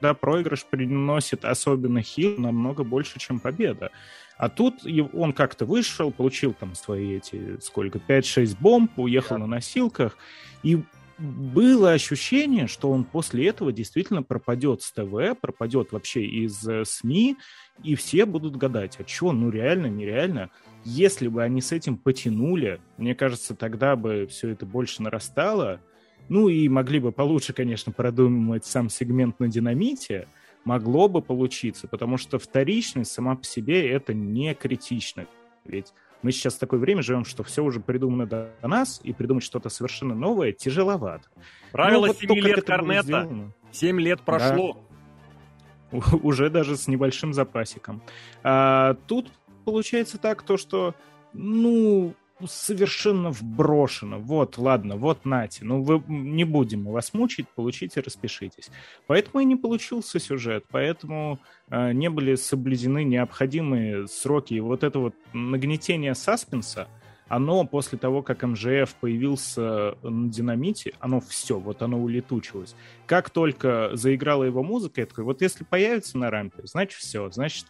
да, 0.00 0.14
проигрыш 0.14 0.64
приносит 0.64 1.44
особенно 1.44 2.02
хил 2.02 2.36
намного 2.38 2.82
больше, 2.82 3.18
чем 3.18 3.38
победа. 3.38 3.90
А 4.38 4.48
тут 4.48 4.86
он 5.12 5.32
как-то 5.32 5.66
вышел, 5.66 6.12
получил 6.12 6.54
там 6.54 6.74
свои 6.74 7.16
эти, 7.16 7.58
сколько, 7.60 7.98
5-6 7.98 8.56
бомб, 8.60 8.98
уехал 8.98 9.36
да. 9.36 9.40
на 9.40 9.46
носилках, 9.46 10.16
и 10.62 10.80
было 11.18 11.92
ощущение, 11.92 12.68
что 12.68 12.90
он 12.90 13.04
после 13.04 13.48
этого 13.48 13.72
действительно 13.72 14.22
пропадет 14.22 14.82
с 14.82 14.92
ТВ, 14.92 15.36
пропадет 15.40 15.90
вообще 15.90 16.24
из 16.24 16.66
э, 16.68 16.84
СМИ, 16.84 17.36
и 17.82 17.96
все 17.96 18.24
будут 18.24 18.56
гадать, 18.56 18.96
а 19.00 19.08
что, 19.08 19.32
ну 19.32 19.50
реально, 19.50 19.86
нереально. 19.86 20.50
Если 20.84 21.26
бы 21.26 21.42
они 21.42 21.60
с 21.60 21.72
этим 21.72 21.96
потянули, 21.98 22.80
мне 22.96 23.16
кажется, 23.16 23.56
тогда 23.56 23.96
бы 23.96 24.28
все 24.30 24.50
это 24.50 24.64
больше 24.64 25.02
нарастало, 25.02 25.80
ну 26.28 26.48
и 26.48 26.68
могли 26.68 27.00
бы 27.00 27.10
получше, 27.10 27.52
конечно, 27.52 27.90
продумать 27.90 28.64
сам 28.64 28.88
сегмент 28.88 29.40
на 29.40 29.48
динамите, 29.48 30.28
могло 30.68 31.08
бы 31.08 31.22
получиться, 31.22 31.88
потому 31.88 32.18
что 32.18 32.38
вторичность 32.38 33.10
сама 33.10 33.36
по 33.36 33.44
себе 33.44 33.90
это 33.90 34.12
не 34.12 34.54
критично. 34.54 35.26
Ведь 35.64 35.94
мы 36.20 36.30
сейчас 36.30 36.56
в 36.56 36.58
такое 36.58 36.78
время 36.78 37.00
живем, 37.00 37.24
что 37.24 37.42
все 37.42 37.64
уже 37.64 37.80
придумано 37.80 38.26
до 38.26 38.52
нас, 38.62 39.00
и 39.02 39.14
придумать 39.14 39.44
что-то 39.44 39.70
совершенно 39.70 40.14
новое 40.14 40.52
тяжеловато. 40.52 41.26
Правило 41.72 42.02
ну, 42.02 42.06
вот 42.08 42.18
7 42.18 42.34
лет 42.34 42.66
Корнета. 42.66 43.26
7 43.72 44.00
лет 44.00 44.20
прошло. 44.20 44.76
Да. 45.90 45.98
Уже 46.22 46.50
даже 46.50 46.76
с 46.76 46.86
небольшим 46.86 47.32
запасиком. 47.32 48.02
А, 48.42 48.94
тут 49.06 49.32
получается 49.64 50.18
так, 50.18 50.42
то 50.42 50.58
что, 50.58 50.94
ну, 51.32 52.12
совершенно 52.46 53.30
вброшено. 53.30 54.18
Вот, 54.18 54.58
ладно, 54.58 54.96
вот 54.96 55.24
нате. 55.24 55.64
Ну, 55.64 55.82
вы 55.82 56.02
не 56.08 56.44
будем 56.44 56.84
вас 56.84 57.14
мучить, 57.14 57.48
получите, 57.48 58.00
распишитесь. 58.00 58.70
Поэтому 59.06 59.40
и 59.40 59.44
не 59.44 59.56
получился 59.56 60.20
сюжет, 60.20 60.64
поэтому 60.70 61.40
э, 61.70 61.92
не 61.92 62.10
были 62.10 62.34
соблюдены 62.36 63.04
необходимые 63.04 64.06
сроки. 64.06 64.54
И 64.54 64.60
вот 64.60 64.84
это 64.84 64.98
вот 64.98 65.14
нагнетение 65.32 66.14
саспенса, 66.14 66.88
оно 67.28 67.64
после 67.64 67.98
того, 67.98 68.22
как 68.22 68.42
МЖФ 68.42 68.94
появился 69.00 69.96
на 70.02 70.28
динамите, 70.30 70.94
оно 70.98 71.20
все, 71.20 71.58
вот 71.58 71.82
оно 71.82 72.00
улетучилось. 72.00 72.74
Как 73.06 73.30
только 73.30 73.90
заиграла 73.92 74.44
его 74.44 74.62
музыка, 74.62 75.02
я 75.02 75.06
такой, 75.06 75.24
вот 75.24 75.42
если 75.42 75.64
появится 75.64 76.16
на 76.18 76.30
рампе, 76.30 76.62
значит 76.64 76.98
все, 76.98 77.30
значит 77.30 77.66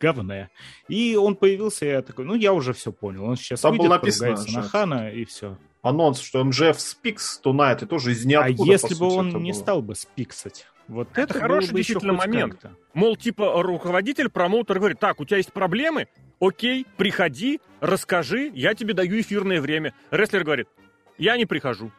говне. 0.00 0.50
И 0.88 1.16
он 1.16 1.36
появился, 1.36 1.86
я 1.86 2.02
такой, 2.02 2.24
ну, 2.24 2.34
я 2.34 2.52
уже 2.52 2.72
все 2.72 2.92
понял. 2.92 3.24
Он 3.24 3.36
сейчас 3.36 3.60
Там 3.60 3.72
выйдет, 3.72 3.86
было 3.88 3.94
написано, 3.96 4.36
на 4.54 4.62
Хана, 4.62 5.10
и 5.10 5.24
все. 5.24 5.56
анонс, 5.82 6.20
что 6.20 6.42
МЖФ 6.44 6.80
спикс 6.80 7.40
tonight, 7.44 7.82
и 7.82 7.86
тоже 7.86 8.12
из 8.12 8.24
А 8.24 8.28
ниоткуда, 8.28 8.70
если 8.72 8.94
по 8.94 9.00
бы 9.04 9.10
сути, 9.10 9.18
он 9.18 9.42
не 9.42 9.52
было. 9.52 9.58
стал 9.60 9.82
бы 9.82 9.94
спиксать? 9.94 10.66
Вот 10.88 11.08
Это 11.12 11.22
это, 11.22 11.40
хороший 11.40 11.72
бы 11.72 11.78
действительно 11.78 12.12
момент. 12.12 12.54
как-то. 12.54 12.76
Мол, 12.94 13.16
типа, 13.16 13.60
руководитель, 13.62 14.28
промоутер 14.28 14.78
говорит, 14.78 15.00
так, 15.00 15.18
у 15.20 15.24
тебя 15.24 15.38
есть 15.38 15.52
проблемы? 15.52 16.06
Окей, 16.38 16.86
приходи, 16.96 17.60
расскажи, 17.80 18.52
я 18.54 18.74
тебе 18.74 18.94
даю 18.94 19.20
эфирное 19.20 19.60
время. 19.60 19.94
Рестлер 20.12 20.44
говорит, 20.44 20.68
я 21.18 21.36
не 21.36 21.44
прихожу. 21.46 21.90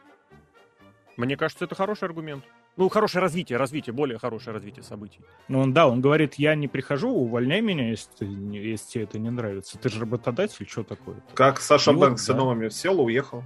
Мне 1.16 1.36
кажется, 1.36 1.64
это 1.64 1.74
хороший 1.74 2.04
аргумент. 2.04 2.44
Ну, 2.78 2.88
хорошее 2.88 3.22
развитие, 3.22 3.58
развитие, 3.58 3.92
более 3.92 4.20
хорошее 4.20 4.54
развитие 4.54 4.84
событий. 4.84 5.18
Ну, 5.48 5.58
он, 5.58 5.72
да, 5.72 5.88
он 5.88 6.00
говорит, 6.00 6.36
я 6.36 6.54
не 6.54 6.68
прихожу, 6.68 7.10
увольняй 7.10 7.60
меня, 7.60 7.90
если, 7.90 8.24
если 8.24 8.92
тебе 8.92 9.04
это 9.04 9.18
не 9.18 9.30
нравится. 9.30 9.76
Ты 9.78 9.88
же 9.88 9.98
работодатель, 9.98 10.64
что 10.68 10.84
такое 10.84 11.16
Как 11.34 11.60
Саша 11.60 11.90
И 11.90 11.94
вот, 11.94 12.00
Бэнкс 12.02 12.22
с 12.22 12.26
да. 12.28 12.34
новыми 12.36 12.68
сел, 12.68 13.00
уехал. 13.00 13.42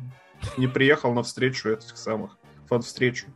Не 0.59 0.67
приехал 0.67 1.15
на 1.15 1.23
встречу 1.23 1.71
этих 1.71 1.97
самых, 1.97 2.37
фан-встречу. 2.69 3.29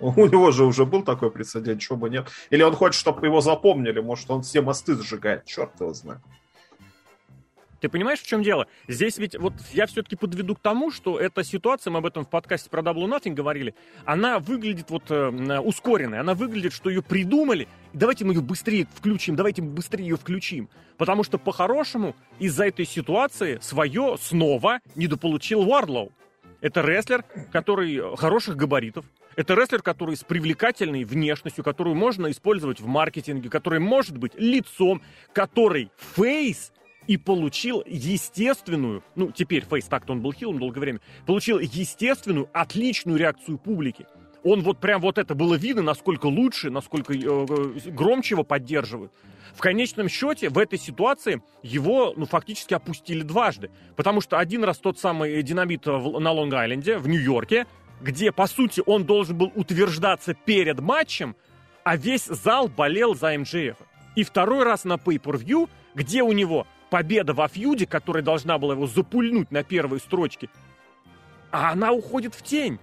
У 0.00 0.26
него 0.26 0.52
же 0.52 0.64
уже 0.64 0.86
был 0.86 1.02
такой 1.02 1.30
прецедент, 1.30 1.82
чего 1.82 1.98
бы 1.98 2.08
нет. 2.08 2.28
Или 2.48 2.62
он 2.62 2.74
хочет, 2.74 2.98
чтобы 2.98 3.26
его 3.26 3.42
запомнили, 3.42 4.00
может, 4.00 4.30
он 4.30 4.40
все 4.40 4.62
мосты 4.62 4.96
сжигает, 4.96 5.44
черт 5.44 5.78
его 5.80 5.92
знает. 5.92 6.22
Ты 7.80 7.88
понимаешь, 7.88 8.20
в 8.20 8.26
чем 8.26 8.42
дело? 8.42 8.66
Здесь 8.88 9.16
ведь, 9.18 9.36
вот 9.38 9.54
я 9.72 9.86
все-таки 9.86 10.14
подведу 10.14 10.54
к 10.54 10.60
тому, 10.60 10.90
что 10.90 11.18
эта 11.18 11.42
ситуация, 11.42 11.90
мы 11.90 11.98
об 11.98 12.06
этом 12.06 12.24
в 12.24 12.28
подкасте 12.28 12.68
про 12.68 12.82
Double 12.82 13.06
Nothing 13.06 13.32
говорили, 13.32 13.74
она 14.04 14.38
выглядит 14.38 14.90
вот 14.90 15.10
э, 15.10 15.58
ускоренной, 15.60 16.20
она 16.20 16.34
выглядит, 16.34 16.74
что 16.74 16.90
ее 16.90 17.02
придумали, 17.02 17.68
давайте 17.94 18.24
мы 18.24 18.34
ее 18.34 18.42
быстрее 18.42 18.86
включим, 18.94 19.34
давайте 19.34 19.62
мы 19.62 19.70
быстрее 19.70 20.04
ее 20.04 20.16
включим. 20.16 20.68
Потому 20.98 21.24
что 21.24 21.38
по-хорошему 21.38 22.14
из-за 22.38 22.66
этой 22.66 22.84
ситуации 22.84 23.58
свое 23.62 24.16
снова 24.20 24.80
недополучил 24.94 25.64
Варлоу. 25.64 26.12
Это 26.60 26.82
рестлер, 26.82 27.24
который 27.50 27.96
э, 27.96 28.16
хороших 28.16 28.56
габаритов, 28.56 29.06
это 29.36 29.54
рестлер, 29.54 29.80
который 29.80 30.16
с 30.16 30.24
привлекательной 30.24 31.04
внешностью, 31.04 31.64
которую 31.64 31.96
можно 31.96 32.30
использовать 32.30 32.80
в 32.80 32.86
маркетинге, 32.86 33.48
который 33.48 33.78
может 33.78 34.18
быть 34.18 34.32
лицом, 34.36 35.00
который 35.32 35.90
фейс, 36.14 36.72
и 37.06 37.16
получил 37.16 37.82
естественную, 37.86 39.02
ну, 39.16 39.30
теперь 39.32 39.64
Фейс, 39.64 39.86
так-то 39.86 40.12
он 40.12 40.20
был 40.20 40.32
хилом 40.32 40.58
долгое 40.58 40.80
время, 40.80 41.00
получил 41.26 41.58
естественную, 41.58 42.48
отличную 42.52 43.18
реакцию 43.18 43.58
публики. 43.58 44.06
Он 44.42 44.62
вот 44.62 44.78
прям 44.78 45.00
вот 45.00 45.18
это 45.18 45.34
было 45.34 45.54
видно, 45.54 45.82
насколько 45.82 46.26
лучше, 46.26 46.70
насколько 46.70 47.12
э, 47.12 47.18
э, 47.18 47.90
громче 47.90 48.34
его 48.34 48.44
поддерживают. 48.44 49.12
В 49.54 49.60
конечном 49.60 50.08
счете, 50.08 50.48
в 50.48 50.58
этой 50.58 50.78
ситуации 50.78 51.42
его, 51.62 52.14
ну, 52.16 52.24
фактически 52.24 52.72
опустили 52.72 53.22
дважды. 53.22 53.70
Потому 53.96 54.20
что 54.20 54.38
один 54.38 54.64
раз 54.64 54.78
тот 54.78 54.98
самый 54.98 55.42
динамит 55.42 55.86
в- 55.86 56.20
на 56.20 56.32
Лонг-Айленде, 56.32 56.98
в 56.98 57.08
Нью-Йорке, 57.08 57.66
где, 58.00 58.32
по 58.32 58.46
сути, 58.46 58.82
он 58.86 59.04
должен 59.04 59.36
был 59.36 59.52
утверждаться 59.54 60.32
перед 60.34 60.80
матчем, 60.80 61.36
а 61.84 61.96
весь 61.96 62.24
зал 62.24 62.68
болел 62.68 63.14
за 63.14 63.34
МJF. 63.34 63.76
И 64.16 64.22
второй 64.22 64.64
раз 64.64 64.84
на 64.84 64.94
Pay-Per-View, 64.94 65.68
где 65.94 66.22
у 66.22 66.32
него 66.32 66.66
победа 66.90 67.32
во 67.32 67.48
фьюде, 67.48 67.86
которая 67.86 68.22
должна 68.22 68.58
была 68.58 68.74
его 68.74 68.86
запульнуть 68.86 69.50
на 69.50 69.62
первой 69.62 70.00
строчке, 70.00 70.48
а 71.50 71.72
она 71.72 71.92
уходит 71.92 72.34
в 72.34 72.42
тень. 72.42 72.78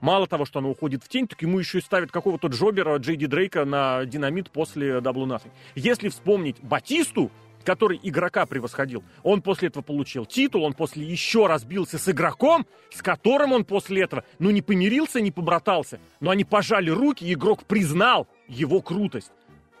Мало 0.00 0.26
того, 0.26 0.44
что 0.44 0.58
она 0.58 0.68
уходит 0.68 1.02
в 1.02 1.08
тень, 1.08 1.26
так 1.26 1.40
ему 1.42 1.58
еще 1.58 1.78
и 1.78 1.80
ставят 1.80 2.12
какого-то 2.12 2.48
Джобера 2.48 2.96
Джей 2.98 3.16
Ди 3.16 3.26
Дрейка 3.26 3.64
на 3.64 4.04
динамит 4.04 4.50
после 4.50 4.98
Double 4.98 5.26
Nothing. 5.26 5.50
Если 5.74 6.10
вспомнить 6.10 6.60
Батисту, 6.62 7.30
который 7.64 7.98
игрока 8.02 8.46
превосходил, 8.46 9.02
он 9.22 9.42
после 9.42 9.68
этого 9.68 9.82
получил 9.82 10.24
титул, 10.24 10.64
он 10.64 10.74
после 10.74 11.04
еще 11.04 11.46
раз 11.46 11.64
бился 11.64 11.98
с 11.98 12.08
игроком, 12.08 12.66
с 12.92 13.02
которым 13.02 13.52
он 13.52 13.64
после 13.64 14.02
этого, 14.02 14.22
ну, 14.38 14.50
не 14.50 14.62
помирился, 14.62 15.20
не 15.20 15.32
побратался, 15.32 15.98
но 16.20 16.30
они 16.30 16.44
пожали 16.44 16.90
руки, 16.90 17.24
и 17.24 17.32
игрок 17.32 17.64
признал 17.64 18.28
его 18.46 18.80
крутость. 18.80 19.32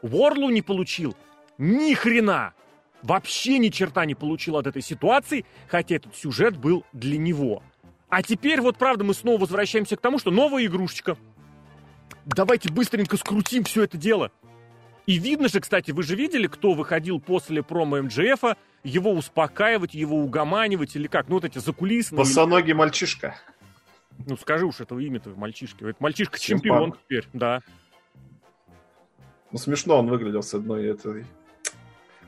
Ворлу 0.02 0.50
не 0.50 0.62
получил 0.62 1.14
ни 1.58 1.94
хрена. 1.94 2.54
Вообще 3.06 3.58
ни 3.58 3.68
черта 3.68 4.04
не 4.04 4.16
получил 4.16 4.56
от 4.56 4.66
этой 4.66 4.82
ситуации, 4.82 5.44
хотя 5.68 5.94
этот 5.94 6.16
сюжет 6.16 6.56
был 6.56 6.84
для 6.92 7.16
него. 7.18 7.62
А 8.08 8.20
теперь 8.20 8.60
вот 8.60 8.78
правда 8.78 9.04
мы 9.04 9.14
снова 9.14 9.42
возвращаемся 9.42 9.96
к 9.96 10.00
тому, 10.00 10.18
что 10.18 10.32
новая 10.32 10.66
игрушечка. 10.66 11.16
Давайте 12.24 12.68
быстренько 12.68 13.16
скрутим 13.16 13.62
все 13.62 13.84
это 13.84 13.96
дело. 13.96 14.32
И 15.06 15.20
видно 15.20 15.48
же, 15.48 15.60
кстати, 15.60 15.92
вы 15.92 16.02
же 16.02 16.16
видели, 16.16 16.48
кто 16.48 16.72
выходил 16.72 17.20
после 17.20 17.62
промо 17.62 18.02
МДФа, 18.02 18.56
его 18.82 19.12
успокаивать, 19.12 19.94
его 19.94 20.16
угоманивать 20.16 20.96
или 20.96 21.06
как? 21.06 21.28
Ну 21.28 21.36
вот 21.36 21.44
эти 21.44 21.58
закулисные... 21.58 22.18
Босоногий 22.18 22.72
мальчишка. 22.72 23.36
Ну 24.26 24.36
скажи 24.36 24.66
уж 24.66 24.80
этого 24.80 24.98
имя-то 24.98 25.30
мальчишки. 25.36 25.84
Это 25.84 25.96
мальчишка 26.00 26.38
Симпан. 26.38 26.60
чемпион 26.60 26.92
теперь, 27.04 27.28
да. 27.32 27.62
Ну, 29.52 29.58
смешно 29.58 29.96
он 29.96 30.08
выглядел 30.08 30.42
с 30.42 30.52
одной 30.54 30.86
этой... 30.86 31.24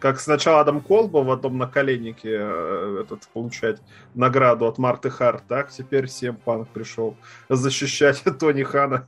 Как 0.01 0.21
сначала 0.21 0.61
Адам 0.61 0.81
Кол 0.81 1.09
был 1.09 1.25
в 1.25 1.31
одном 1.31 1.59
наколеннике 1.59 2.31
э, 2.41 3.03
этот, 3.03 3.27
получать 3.33 3.81
награду 4.15 4.67
от 4.67 4.79
Марты 4.79 5.11
Харт, 5.11 5.43
так 5.49 5.71
теперь 5.71 6.09
Сем 6.09 6.37
Панк 6.37 6.69
пришел 6.69 7.17
защищать 7.49 8.23
Тони 8.39 8.63
Хана, 8.63 9.05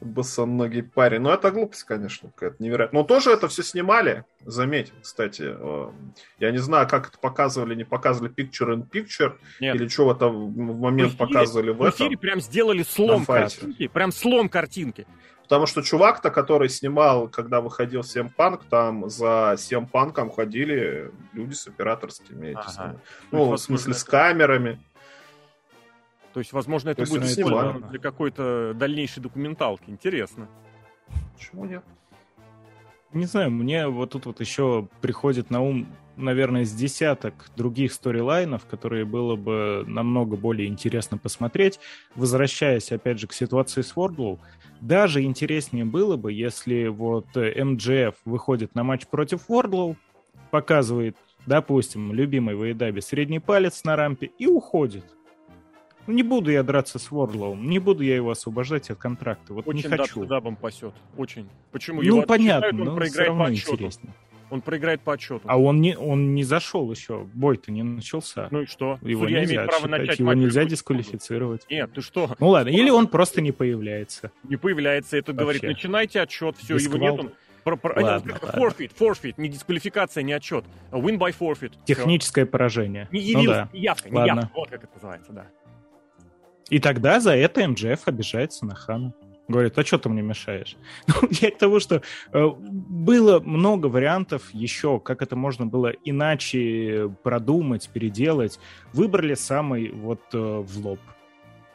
босоногий 0.00 0.82
парень. 0.82 1.20
Ну, 1.20 1.30
это 1.30 1.50
глупость, 1.50 1.84
конечно, 1.84 2.30
какая-то 2.34 2.62
невероятная. 2.62 3.00
Но 3.02 3.06
тоже 3.06 3.30
это 3.30 3.48
все 3.48 3.62
снимали, 3.62 4.24
заметь, 4.44 4.92
кстати. 5.02 5.42
э, 5.46 5.90
Я 6.38 6.50
не 6.50 6.58
знаю, 6.58 6.86
как 6.88 7.08
это 7.08 7.18
показывали, 7.18 7.74
не 7.74 7.84
показывали 7.84 8.32
Picture 8.32 8.74
in 8.74 8.86
Picture, 8.90 9.34
Нет. 9.60 9.74
или 9.76 9.88
что 9.88 10.06
в 10.06 10.10
этом 10.12 10.52
момент 10.52 11.12
В 11.12 11.14
эфире- 11.16 11.28
показывали 11.28 11.70
в 11.70 11.76
В 11.78 11.88
эфире 11.90 12.08
этом. 12.10 12.18
прям 12.20 12.40
сделали 12.40 12.82
слом 12.82 13.24
картинки. 13.24 13.88
Прям 13.88 14.12
слом 14.12 14.48
картинки. 14.48 15.06
Потому 15.50 15.66
что 15.66 15.82
чувак-то, 15.82 16.30
который 16.30 16.68
снимал, 16.68 17.26
когда 17.26 17.60
выходил 17.60 18.04
Сем 18.04 18.28
Панк, 18.28 18.62
там 18.66 19.10
за 19.10 19.56
Сем 19.58 19.84
Панком 19.88 20.30
ходили 20.30 21.10
люди 21.32 21.54
с 21.54 21.66
операторскими, 21.66 22.52
Ага. 22.52 22.68
самые. 22.70 23.00
Ну, 23.32 23.50
в 23.50 23.56
смысле, 23.58 23.94
с 23.94 24.02
это- 24.04 24.10
камерами. 24.12 24.80
То 26.32 26.38
есть, 26.38 26.52
возможно, 26.52 26.90
это 26.90 26.98
То 26.98 27.02
есть 27.02 27.12
будет 27.12 27.24
использовано 27.24 27.80
для 27.88 27.98
какой-то 27.98 28.74
дальнейшей 28.76 29.20
документалки. 29.24 29.90
Интересно. 29.90 30.46
Почему 31.36 31.64
нет? 31.64 31.82
Не 33.12 33.24
знаю, 33.26 33.50
мне 33.50 33.88
вот 33.88 34.10
тут 34.10 34.26
вот 34.26 34.38
еще 34.38 34.86
приходит 35.00 35.50
на 35.50 35.62
ум, 35.62 35.88
наверное, 36.20 36.64
с 36.64 36.72
десяток 36.72 37.50
других 37.56 37.92
сторилайнов, 37.92 38.66
которые 38.66 39.04
было 39.04 39.36
бы 39.36 39.84
намного 39.86 40.36
более 40.36 40.68
интересно 40.68 41.18
посмотреть. 41.18 41.80
Возвращаясь, 42.14 42.92
опять 42.92 43.18
же, 43.18 43.26
к 43.26 43.32
ситуации 43.32 43.82
с 43.82 43.96
Вордлоу, 43.96 44.38
даже 44.80 45.22
интереснее 45.22 45.84
было 45.84 46.16
бы, 46.16 46.32
если 46.32 46.86
вот 46.88 47.26
э, 47.36 47.62
МДФ 47.62 48.16
выходит 48.24 48.74
на 48.74 48.82
матч 48.84 49.06
против 49.06 49.48
Вордлоу, 49.48 49.96
показывает, 50.50 51.16
допустим, 51.46 52.12
любимый 52.12 52.56
Вейдаби 52.56 53.00
средний 53.00 53.40
палец 53.40 53.84
на 53.84 53.96
рампе 53.96 54.30
и 54.38 54.46
уходит. 54.46 55.04
Ну, 56.06 56.14
Не 56.14 56.22
буду 56.22 56.50
я 56.50 56.62
драться 56.62 56.98
с 56.98 57.10
Вордлоу, 57.10 57.54
не 57.54 57.78
буду 57.78 58.02
я 58.02 58.16
его 58.16 58.30
освобождать 58.30 58.90
от 58.90 58.98
контракта. 58.98 59.52
Вот 59.52 59.68
Очень 59.68 59.90
не 59.90 59.96
хочу. 59.96 60.24
дабом 60.24 60.56
пасет. 60.56 60.94
Очень. 61.16 61.48
Почему? 61.72 61.98
Ну, 61.98 62.02
Его 62.02 62.22
понятно, 62.22 62.68
он 62.70 62.76
но 62.78 62.84
все 62.86 62.94
проиграет 62.96 63.28
по 63.28 63.34
равно 63.36 63.44
отчету. 63.44 63.72
интереснее. 63.74 64.14
Он 64.50 64.60
проиграет 64.60 65.00
по 65.00 65.12
отчету. 65.14 65.42
А 65.44 65.58
он 65.58 65.80
не, 65.80 65.96
он 65.96 66.34
не 66.34 66.42
зашел 66.44 66.90
еще, 66.90 67.26
бой-то 67.34 67.70
не 67.72 67.82
начался. 67.82 68.48
Ну 68.50 68.62
и 68.62 68.66
что? 68.66 68.98
его 69.02 69.22
Судья 69.22 69.40
нельзя 69.40 69.54
имеет 69.54 69.68
право 69.70 69.82
отсчитать, 69.84 70.00
начать 70.00 70.18
его 70.18 70.32
нельзя 70.34 70.64
дисквалифицировать. 70.64 71.66
Нет, 71.70 71.92
ты 71.92 72.00
что? 72.02 72.34
Ну 72.38 72.48
ладно, 72.48 72.70
или 72.70 72.90
он 72.90 73.06
просто 73.08 73.40
не 73.40 73.52
появляется. 73.52 74.32
Не 74.44 74.56
появляется, 74.56 75.16
это 75.16 75.32
говорит, 75.32 75.62
Вообще. 75.62 75.74
начинайте 75.76 76.20
отчет, 76.20 76.56
все, 76.58 76.74
его 76.76 76.78
Дисквал. 76.78 77.00
нет, 77.00 77.20
он... 77.20 77.32
Про, 77.62 77.76
про- 77.76 78.02
Ладно, 78.02 78.32
нет, 78.32 78.42
ладно. 78.42 78.58
forfeit, 78.58 78.90
forfeit, 78.98 79.34
не 79.36 79.48
дисквалификация, 79.50 80.22
не 80.22 80.32
отчет. 80.32 80.64
Win 80.92 81.18
by 81.18 81.34
forfeit. 81.38 81.72
Техническое 81.84 82.46
поражение. 82.46 83.06
Не 83.12 83.20
Ну 83.20 83.26
явился, 83.40 83.48
да. 83.54 83.68
не 83.74 83.80
явка, 83.80 84.08
не 84.08 84.16
Ладно. 84.16 84.30
явка. 84.40 84.50
Вот 84.54 84.70
как 84.70 84.84
это 84.84 84.94
называется, 84.94 85.32
да. 85.32 85.46
И 86.70 86.78
тогда 86.78 87.20
за 87.20 87.36
это 87.36 87.68
МДФ 87.68 88.06
обижается 88.06 88.64
на 88.64 88.74
Хана. 88.74 89.12
Говорит, 89.50 89.76
а 89.76 89.84
что 89.84 89.98
ты 89.98 90.08
мне 90.08 90.22
мешаешь? 90.22 90.76
Ну, 91.08 91.28
я 91.30 91.50
к 91.50 91.58
тому, 91.58 91.80
что 91.80 92.02
э, 92.32 92.48
было 92.60 93.40
много 93.40 93.86
вариантов 93.86 94.42
еще, 94.52 95.00
как 95.00 95.22
это 95.22 95.34
можно 95.34 95.66
было 95.66 95.88
иначе 96.04 97.12
продумать, 97.24 97.88
переделать. 97.88 98.60
Выбрали 98.92 99.34
самый 99.34 99.90
вот 99.90 100.20
э, 100.32 100.38
в 100.38 100.86
лоб. 100.86 101.00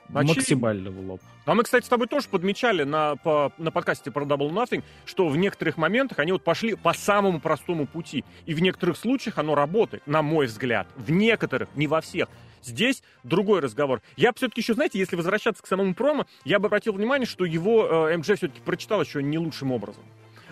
Очевидно. 0.07 0.35
Максимально 0.35 0.91
в 0.91 0.99
лоб. 0.99 1.21
А 1.45 1.53
мы, 1.53 1.63
кстати, 1.63 1.85
с 1.85 1.89
тобой 1.89 2.07
тоже 2.07 2.29
подмечали 2.29 2.83
на, 2.83 3.17
по- 3.17 3.51
на 3.57 3.71
подкасте 3.71 4.09
про 4.09 4.23
Double 4.23 4.51
Nothing, 4.51 4.81
что 5.03 5.27
в 5.27 5.35
некоторых 5.35 5.75
моментах 5.75 6.19
они 6.19 6.31
вот 6.31 6.43
пошли 6.43 6.75
по 6.75 6.93
самому 6.93 7.41
простому 7.41 7.87
пути. 7.87 8.23
И 8.45 8.53
в 8.53 8.61
некоторых 8.61 8.95
случаях 8.95 9.37
оно 9.37 9.53
работает, 9.53 10.07
на 10.07 10.21
мой 10.21 10.45
взгляд. 10.45 10.87
В 10.95 11.11
некоторых, 11.11 11.67
не 11.75 11.87
во 11.87 11.99
всех. 11.99 12.29
Здесь 12.65 13.03
другой 13.23 13.59
разговор. 13.59 14.01
Я 14.17 14.31
бы 14.31 14.37
все-таки 14.37 14.61
еще, 14.61 14.73
знаете, 14.73 14.99
если 14.99 15.15
возвращаться 15.15 15.61
к 15.61 15.67
самому 15.67 15.93
промо, 15.93 16.25
я 16.43 16.59
бы 16.59 16.67
обратил 16.67 16.93
внимание, 16.93 17.27
что 17.27 17.45
его 17.45 18.09
э, 18.09 18.21
все-таки 18.21 18.59
прочитал 18.61 19.01
еще 19.01 19.21
не 19.21 19.37
лучшим 19.37 19.71
образом. 19.71 20.03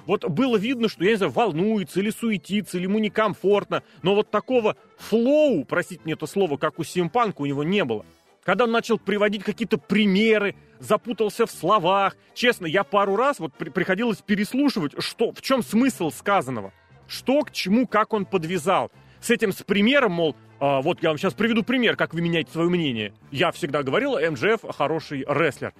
Вот 0.06 0.26
было 0.30 0.58
видно, 0.58 0.90
что, 0.90 1.04
я 1.04 1.12
не 1.12 1.18
знаю, 1.18 1.32
волнуется 1.32 2.00
или 2.00 2.10
суетится, 2.10 2.78
или 2.78 2.84
ему 2.84 3.00
некомфортно, 3.00 3.84
но 4.02 4.16
вот 4.16 4.30
такого 4.30 4.76
флоу, 4.98 5.64
простите 5.66 6.02
мне 6.04 6.14
это 6.14 6.28
слово, 6.28 6.58
как 6.58 6.78
у 6.80 6.84
Симпанка, 6.84 7.42
у 7.42 7.46
него 7.46 7.64
не 7.64 7.84
было. 7.86 8.06
Когда 8.44 8.66
он 8.66 8.72
начал 8.72 9.00
приводить 9.00 9.44
какие-то 9.44 9.78
примеры, 9.78 10.56
запутался 10.80 11.46
в 11.46 11.52
словах. 11.52 12.18
Честно, 12.34 12.66
я 12.66 12.84
пару 12.84 13.16
раз 13.16 13.40
вот 13.40 13.54
при, 13.54 13.70
приходилось 13.70 14.18
переслушивать, 14.18 14.94
что, 15.00 15.32
в 15.32 15.42
чем 15.42 15.64
смысл 15.64 16.12
сказанного. 16.12 16.74
Что 17.08 17.42
к 17.42 17.52
чему, 17.52 17.88
как 17.88 18.12
он 18.12 18.26
подвязал. 18.26 18.92
С 19.24 19.30
этим, 19.30 19.54
с 19.54 19.64
примером, 19.64 20.12
мол, 20.12 20.36
а, 20.60 20.82
вот 20.82 21.02
я 21.02 21.08
вам 21.08 21.18
сейчас 21.18 21.34
приведу 21.34 21.64
пример, 21.64 21.96
как 21.96 22.14
вы 22.14 22.20
меняете 22.20 22.52
свое 22.52 22.68
мнение. 22.68 23.14
Я 23.32 23.54
всегда 23.54 23.82
говорил, 23.82 24.20
МЖФ 24.20 24.66
хороший 24.76 25.24
рестлер. 25.26 25.74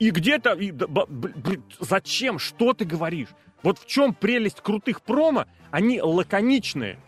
И 0.00 0.10
где-то... 0.10 0.54
И, 0.54 0.72
б, 0.72 0.86
б, 0.88 1.06
б, 1.06 1.60
зачем? 1.78 2.40
Что 2.40 2.72
ты 2.72 2.84
говоришь? 2.84 3.28
Вот 3.62 3.78
в 3.78 3.86
чем 3.86 4.14
прелесть 4.14 4.60
крутых 4.60 5.00
промо? 5.02 5.46
Они 5.70 6.00
лаконичные. 6.00 6.98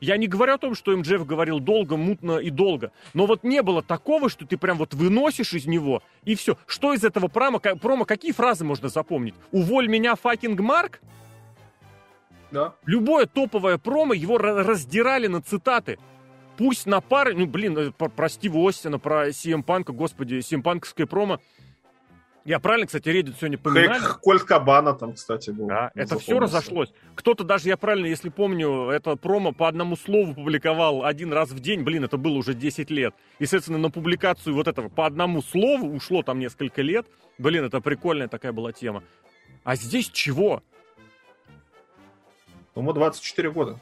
Я 0.00 0.16
не 0.16 0.26
говорю 0.26 0.54
о 0.54 0.58
том, 0.58 0.74
что 0.74 0.96
МДФ 0.96 1.24
говорил 1.24 1.60
долго, 1.60 1.96
мутно 1.96 2.38
и 2.38 2.50
долго. 2.50 2.90
Но 3.14 3.26
вот 3.26 3.44
не 3.44 3.62
было 3.62 3.84
такого, 3.84 4.28
что 4.28 4.46
ты 4.46 4.56
прям 4.56 4.78
вот 4.78 4.94
выносишь 4.94 5.54
из 5.54 5.66
него, 5.66 6.02
и 6.24 6.34
все. 6.34 6.58
Что 6.66 6.92
из 6.92 7.04
этого 7.04 7.28
промо, 7.28 7.60
промо 7.60 8.04
какие 8.04 8.32
фразы 8.32 8.64
можно 8.64 8.88
запомнить? 8.88 9.34
«Уволь 9.52 9.86
меня, 9.86 10.16
fucking 10.16 10.58
mark»? 10.58 11.00
Да. 12.50 12.74
Любое 12.84 13.26
топовое 13.26 13.78
промо 13.78 14.14
его 14.14 14.38
раздирали 14.38 15.26
на 15.26 15.42
цитаты. 15.42 15.98
Пусть 16.56 16.86
на 16.86 17.00
пары, 17.00 17.34
ну, 17.34 17.46
блин, 17.46 17.76
э, 17.76 17.90
про 17.90 18.28
Стива 18.28 18.66
Остина, 18.68 18.98
про 18.98 19.28
CM 19.28 19.62
Панка, 19.62 19.92
господи, 19.92 20.36
CM 20.36 20.62
Панковское 20.62 21.06
промо– 21.06 21.40
я 22.46 22.60
правильно, 22.60 22.86
кстати, 22.86 23.08
Reddit 23.08 23.34
сегодня 23.40 23.58
поминали? 23.58 23.98
Хэк, 23.98 24.20
Кольт 24.20 24.44
Кабана 24.44 24.94
там, 24.94 25.14
кстати, 25.14 25.50
был. 25.50 25.66
Да, 25.66 25.90
это 25.96 26.16
все 26.16 26.38
разошлось. 26.38 26.92
Кто-то 27.16 27.42
даже, 27.42 27.68
я 27.68 27.76
правильно, 27.76 28.06
если 28.06 28.28
помню, 28.28 28.88
это 28.88 29.16
промо 29.16 29.50
по 29.50 29.66
одному 29.66 29.96
слову 29.96 30.32
публиковал 30.32 31.04
один 31.04 31.32
раз 31.32 31.50
в 31.50 31.58
день. 31.58 31.82
Блин, 31.82 32.04
это 32.04 32.16
было 32.16 32.34
уже 32.34 32.54
10 32.54 32.88
лет. 32.88 33.16
И, 33.40 33.46
соответственно, 33.46 33.78
на 33.78 33.90
публикацию 33.90 34.54
вот 34.54 34.68
этого 34.68 34.88
по 34.88 35.06
одному 35.06 35.42
слову 35.42 35.92
ушло 35.92 36.22
там 36.22 36.38
несколько 36.38 36.82
лет. 36.82 37.08
Блин, 37.36 37.64
это 37.64 37.80
прикольная 37.80 38.28
такая 38.28 38.52
была 38.52 38.70
тема. 38.70 39.02
А 39.64 39.74
здесь 39.74 40.08
чего? 40.08 40.62
Ему 42.76 42.92
24 42.92 43.50
года. 43.50 43.78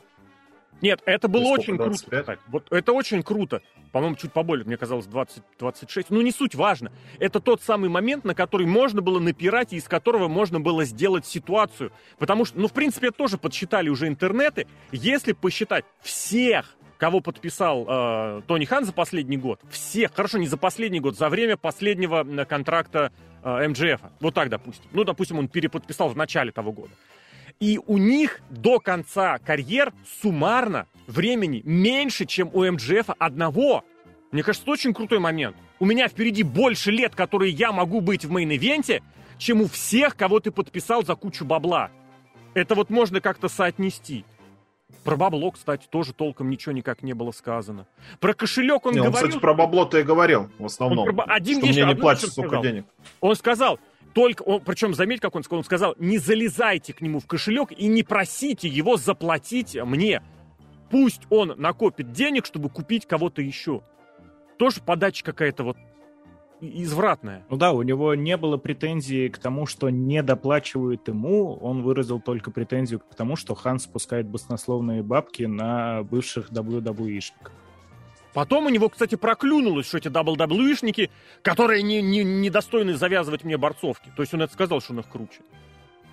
Нет, 0.80 1.00
это 1.06 1.28
было 1.28 1.44
очень 1.48 1.76
25? 1.76 2.06
круто. 2.06 2.20
Кстати. 2.20 2.40
Вот 2.48 2.66
это 2.70 2.92
очень 2.92 3.22
круто. 3.22 3.62
По-моему, 3.92 4.16
чуть 4.16 4.32
поболее, 4.32 4.64
мне 4.64 4.76
казалось, 4.76 5.06
20-26. 5.06 6.06
Ну, 6.10 6.20
не 6.20 6.32
суть 6.32 6.54
важно. 6.54 6.92
Это 7.18 7.40
тот 7.40 7.62
самый 7.62 7.88
момент, 7.88 8.24
на 8.24 8.34
который 8.34 8.66
можно 8.66 9.00
было 9.00 9.20
напирать, 9.20 9.72
и 9.72 9.76
из 9.76 9.84
которого 9.84 10.28
можно 10.28 10.60
было 10.60 10.84
сделать 10.84 11.26
ситуацию. 11.26 11.92
Потому 12.18 12.44
что, 12.44 12.58
ну, 12.58 12.68
в 12.68 12.72
принципе, 12.72 13.12
тоже 13.12 13.38
подсчитали 13.38 13.88
уже 13.88 14.08
интернеты. 14.08 14.66
Если 14.92 15.32
посчитать 15.32 15.84
всех 16.02 16.76
кого 16.98 17.20
подписал 17.20 17.84
э, 17.86 18.42
Тони 18.46 18.64
Хан 18.64 18.84
за 18.84 18.92
последний 18.92 19.36
год, 19.36 19.60
всех, 19.68 20.14
хорошо, 20.14 20.38
не 20.38 20.46
за 20.46 20.56
последний 20.56 21.00
год, 21.00 21.16
за 21.16 21.28
время 21.28 21.56
последнего 21.56 22.24
контракта 22.44 23.12
э, 23.42 23.68
МДФ. 23.68 24.00
Вот 24.20 24.34
так, 24.34 24.48
допустим. 24.48 24.88
Ну, 24.92 25.04
допустим, 25.04 25.38
он 25.38 25.48
переподписал 25.48 26.08
в 26.08 26.16
начале 26.16 26.52
того 26.52 26.72
года. 26.72 26.92
И 27.64 27.80
у 27.86 27.96
них 27.96 28.42
до 28.50 28.78
конца 28.78 29.38
карьер 29.38 29.94
суммарно 30.20 30.86
времени 31.06 31.62
меньше, 31.64 32.26
чем 32.26 32.50
у 32.52 32.62
МДФ 32.62 33.08
одного. 33.18 33.84
Мне 34.32 34.42
кажется, 34.42 34.64
это 34.64 34.72
очень 34.72 34.92
крутой 34.92 35.18
момент. 35.18 35.56
У 35.78 35.86
меня 35.86 36.08
впереди 36.08 36.42
больше 36.42 36.90
лет, 36.90 37.14
которые 37.14 37.52
я 37.52 37.72
могу 37.72 38.02
быть 38.02 38.26
в 38.26 38.30
main 38.30 38.57
event 38.57 38.89
е, 38.89 39.02
чем 39.38 39.62
у 39.62 39.66
всех, 39.66 40.14
кого 40.14 40.40
ты 40.40 40.50
подписал 40.50 41.06
за 41.06 41.14
кучу 41.14 41.46
бабла. 41.46 41.88
Это 42.52 42.74
вот 42.74 42.90
можно 42.90 43.22
как-то 43.22 43.48
соотнести. 43.48 44.26
Про 45.02 45.16
бабло, 45.16 45.50
кстати, 45.50 45.86
тоже 45.88 46.12
толком 46.12 46.50
ничего 46.50 46.72
никак 46.72 47.02
не 47.02 47.14
было 47.14 47.30
сказано. 47.30 47.86
Про 48.20 48.34
кошелек 48.34 48.84
он 48.84 48.92
не, 48.92 48.98
говорил... 48.98 49.16
Он, 49.16 49.28
кстати, 49.28 49.40
про 49.40 49.54
бабло-то 49.54 49.98
и 49.98 50.02
говорил 50.02 50.50
в 50.58 50.66
основном. 50.66 51.08
Он 51.08 51.16
про... 51.16 51.24
Один 51.24 51.60
что 51.60 51.66
мне 51.66 51.82
не 51.82 51.94
платят 51.94 52.30
столько 52.30 52.58
денег. 52.58 52.84
Он 53.22 53.34
сказал, 53.34 53.80
только, 54.14 54.42
он, 54.42 54.60
причем 54.60 54.94
заметь, 54.94 55.20
как 55.20 55.34
он 55.34 55.42
сказал, 55.42 55.58
он 55.58 55.64
сказал, 55.64 55.94
не 55.98 56.18
залезайте 56.18 56.92
к 56.92 57.00
нему 57.00 57.18
в 57.18 57.26
кошелек 57.26 57.72
и 57.72 57.86
не 57.88 58.02
просите 58.02 58.68
его 58.68 58.96
заплатить 58.96 59.76
мне. 59.76 60.22
Пусть 60.90 61.22
он 61.30 61.54
накопит 61.56 62.12
денег, 62.12 62.46
чтобы 62.46 62.70
купить 62.70 63.06
кого-то 63.06 63.42
еще. 63.42 63.82
Тоже 64.56 64.80
подача 64.80 65.24
какая-то 65.24 65.64
вот 65.64 65.76
извратная. 66.60 67.44
Ну 67.50 67.56
да, 67.56 67.72
у 67.72 67.82
него 67.82 68.14
не 68.14 68.36
было 68.36 68.56
претензий 68.56 69.28
к 69.28 69.38
тому, 69.38 69.66
что 69.66 69.90
не 69.90 70.22
доплачивают 70.22 71.08
ему. 71.08 71.56
Он 71.56 71.82
выразил 71.82 72.20
только 72.20 72.52
претензию 72.52 73.00
к 73.00 73.14
тому, 73.16 73.34
что 73.34 73.54
Хан 73.54 73.80
спускает 73.80 74.28
баснословные 74.28 75.02
бабки 75.02 75.42
на 75.42 76.04
бывших 76.04 76.50
WWE-шников. 76.50 77.52
Потом 78.34 78.66
у 78.66 78.68
него, 78.68 78.88
кстати, 78.88 79.14
проклюнулось, 79.14 79.86
что 79.86 79.98
эти 79.98 80.08
WWE-шники, 80.08 81.10
которые 81.42 81.82
не, 81.82 82.02
не, 82.02 82.24
не 82.24 82.50
достойны 82.50 82.94
завязывать 82.94 83.44
мне 83.44 83.56
борцовки. 83.56 84.12
То 84.16 84.22
есть 84.22 84.34
он 84.34 84.42
это 84.42 84.52
сказал, 84.52 84.80
что 84.80 84.92
он 84.92 85.00
их 85.00 85.08
круче. 85.08 85.40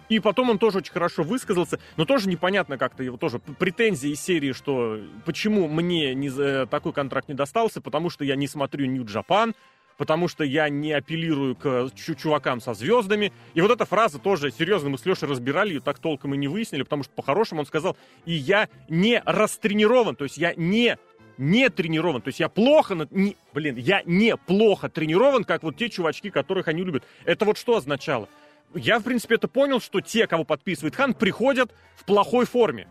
И 0.08 0.20
потом 0.20 0.50
он 0.50 0.60
тоже 0.60 0.80
очень 0.80 0.92
хорошо 0.92 1.24
высказался, 1.24 1.80
но 1.96 2.06
тоже 2.06 2.30
непонятно 2.30 2.78
как-то 2.78 3.02
его 3.02 3.18
тоже 3.18 3.40
претензии 3.40 4.10
из 4.10 4.22
серии, 4.22 4.52
что 4.52 5.00
почему 5.26 5.68
мне 5.68 6.14
не, 6.14 6.66
такой 6.68 6.92
контракт 6.94 7.30
не 7.30 7.34
достался, 7.34 7.82
потому 7.82 8.10
что 8.10 8.26
я 8.26 8.36
не 8.36 8.48
смотрю 8.48 8.86
Japan, 8.86 9.56
потому 9.98 10.28
что 10.28 10.44
я 10.44 10.68
не 10.68 10.92
апеллирую 10.92 11.56
к 11.56 11.92
чувакам 12.20 12.60
со 12.60 12.74
звездами. 12.74 13.32
И 13.54 13.62
вот 13.62 13.72
эта 13.72 13.86
фраза 13.86 14.20
тоже 14.20 14.52
серьезно 14.52 14.90
мы 14.90 14.98
с 14.98 15.06
Лешей 15.06 15.30
разбирали, 15.30 15.74
ее 15.74 15.80
так 15.80 16.00
толком 16.00 16.34
и 16.34 16.38
не 16.38 16.48
выяснили, 16.48 16.84
потому 16.84 17.04
что 17.04 17.14
по-хорошему 17.14 17.62
он 17.62 17.66
сказал, 17.66 17.96
и 18.26 18.34
я 18.34 18.68
не 18.90 19.22
растренирован, 19.26 20.16
то 20.16 20.26
есть 20.26 20.38
я 20.38 20.54
не 20.56 20.98
не 21.42 21.70
тренирован. 21.70 22.22
То 22.22 22.28
есть 22.28 22.40
я 22.40 22.50
плохо, 22.50 23.08
не, 23.10 23.36
блин, 23.52 23.76
я 23.76 24.04
не 24.06 24.38
плохо 24.38 24.90
тренирован, 24.90 25.44
как 25.44 25.64
вот 25.64 25.76
те 25.76 25.90
чувачки, 25.90 26.30
которых 26.30 26.68
они 26.68 26.84
любят. 26.84 27.04
Это 27.26 27.46
вот 27.46 27.58
что 27.58 27.78
означало? 27.78 28.30
Я, 28.76 29.00
в 29.00 29.04
принципе, 29.04 29.36
это 29.36 29.48
понял, 29.48 29.82
что 29.82 30.02
те, 30.02 30.28
кого 30.28 30.44
подписывает 30.44 30.96
Хан, 30.96 31.16
приходят 31.16 31.74
в 31.96 32.06
плохой 32.06 32.46
форме. 32.46 32.88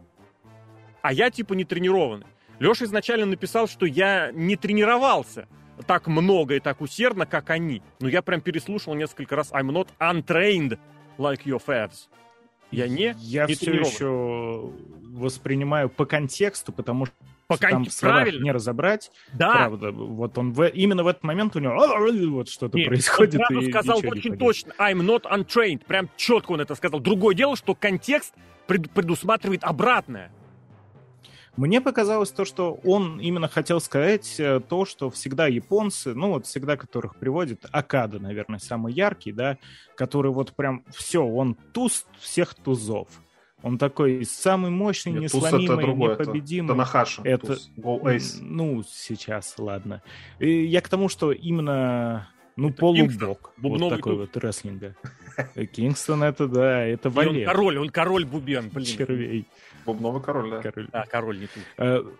А 1.00 1.12
я 1.12 1.30
типа 1.30 1.54
не 1.54 1.64
тренированный. 1.64 2.26
Леша 2.58 2.86
изначально 2.86 3.26
написал, 3.26 3.68
что 3.68 3.86
я 3.86 4.32
не 4.32 4.56
тренировался 4.56 5.46
так 5.86 6.08
много 6.08 6.56
и 6.56 6.60
так 6.60 6.80
усердно, 6.80 7.26
как 7.26 7.50
они. 7.50 7.82
Но 8.00 8.08
я 8.08 8.20
прям 8.20 8.40
переслушал 8.40 8.94
несколько 8.94 9.36
раз 9.36 9.52
I'm 9.52 9.70
not 9.70 9.88
untrained 10.00 10.76
like 11.18 11.44
your 11.44 11.62
fads. 11.64 12.08
Я 12.72 12.88
не 12.88 13.14
Я 13.18 13.46
не 13.46 13.54
все 13.54 13.72
еще 13.72 14.72
воспринимаю 15.12 15.88
по 15.88 16.04
контексту, 16.04 16.72
потому 16.72 17.06
что 17.06 17.14
Пока 17.50 17.70
там 17.70 17.86
правильно. 18.00 18.44
не 18.44 18.52
разобрать. 18.52 19.10
Да. 19.32 19.52
Правда, 19.52 19.90
вот 19.90 20.38
он 20.38 20.52
в, 20.52 20.68
именно 20.68 21.02
в 21.02 21.08
этот 21.08 21.24
момент 21.24 21.56
у 21.56 21.58
него 21.58 21.74
вот 22.30 22.48
что-то 22.48 22.78
Нет, 22.78 22.86
происходит. 22.86 23.40
Он 23.50 23.58
и 23.58 23.70
сказал 23.70 23.98
очень 23.98 24.38
точно, 24.38 24.72
I'm 24.78 25.00
not 25.04 25.22
untrained. 25.22 25.84
Прям 25.84 26.08
четко 26.16 26.52
он 26.52 26.60
это 26.60 26.76
сказал. 26.76 27.00
Другое 27.00 27.34
дело, 27.34 27.56
что 27.56 27.74
контекст 27.74 28.34
предусматривает 28.66 29.64
обратное. 29.64 30.30
Мне 31.56 31.80
показалось 31.80 32.30
то, 32.30 32.44
что 32.44 32.78
он 32.84 33.20
именно 33.20 33.48
хотел 33.48 33.80
сказать 33.80 34.36
э, 34.38 34.60
то, 34.60 34.84
что 34.84 35.10
всегда 35.10 35.48
японцы, 35.48 36.14
ну 36.14 36.30
вот 36.30 36.46
всегда 36.46 36.76
которых 36.76 37.16
приводят, 37.16 37.66
Акада, 37.72 38.20
наверное, 38.20 38.60
самый 38.60 38.92
яркий, 38.92 39.32
да, 39.32 39.58
который 39.96 40.30
вот 40.30 40.54
прям 40.54 40.84
все, 40.90 41.24
он 41.24 41.54
туз 41.72 42.06
всех 42.20 42.54
тузов. 42.54 43.08
Он 43.62 43.78
такой 43.78 44.24
самый 44.24 44.70
мощный, 44.70 45.12
Нет, 45.12 45.22
несломимый, 45.22 45.84
другое, 45.84 46.12
непобедимый. 46.12 46.66
Это 46.66 46.74
Танахаша. 46.74 47.22
Это, 47.24 47.52
Go 47.76 48.00
Ace. 48.02 48.38
ну, 48.40 48.82
сейчас, 48.82 49.54
ладно. 49.58 50.02
И 50.38 50.64
я 50.64 50.80
к 50.80 50.88
тому, 50.88 51.08
что 51.08 51.32
именно 51.32 52.28
ну, 52.56 52.68
это 52.70 52.78
полубок. 52.78 53.52
Вот 53.58 53.78
такой 53.90 54.12
тут. 54.12 54.20
вот 54.20 54.36
рестлинга. 54.36 54.96
Кингстон 55.72 56.22
это, 56.22 56.46
да, 56.46 56.84
это 56.84 57.10
Валер. 57.10 57.48
Он 57.48 57.54
король, 57.54 57.78
он 57.78 57.88
король 57.90 58.24
бубен, 58.24 58.70
блин. 58.70 58.86
Червей. 58.86 59.46
Бубновый 59.86 60.22
король, 60.22 60.50
да. 60.50 60.62
Король. 60.62 60.88
А, 60.92 61.06
король 61.06 61.40
не 61.40 61.46
тут. 61.46 62.14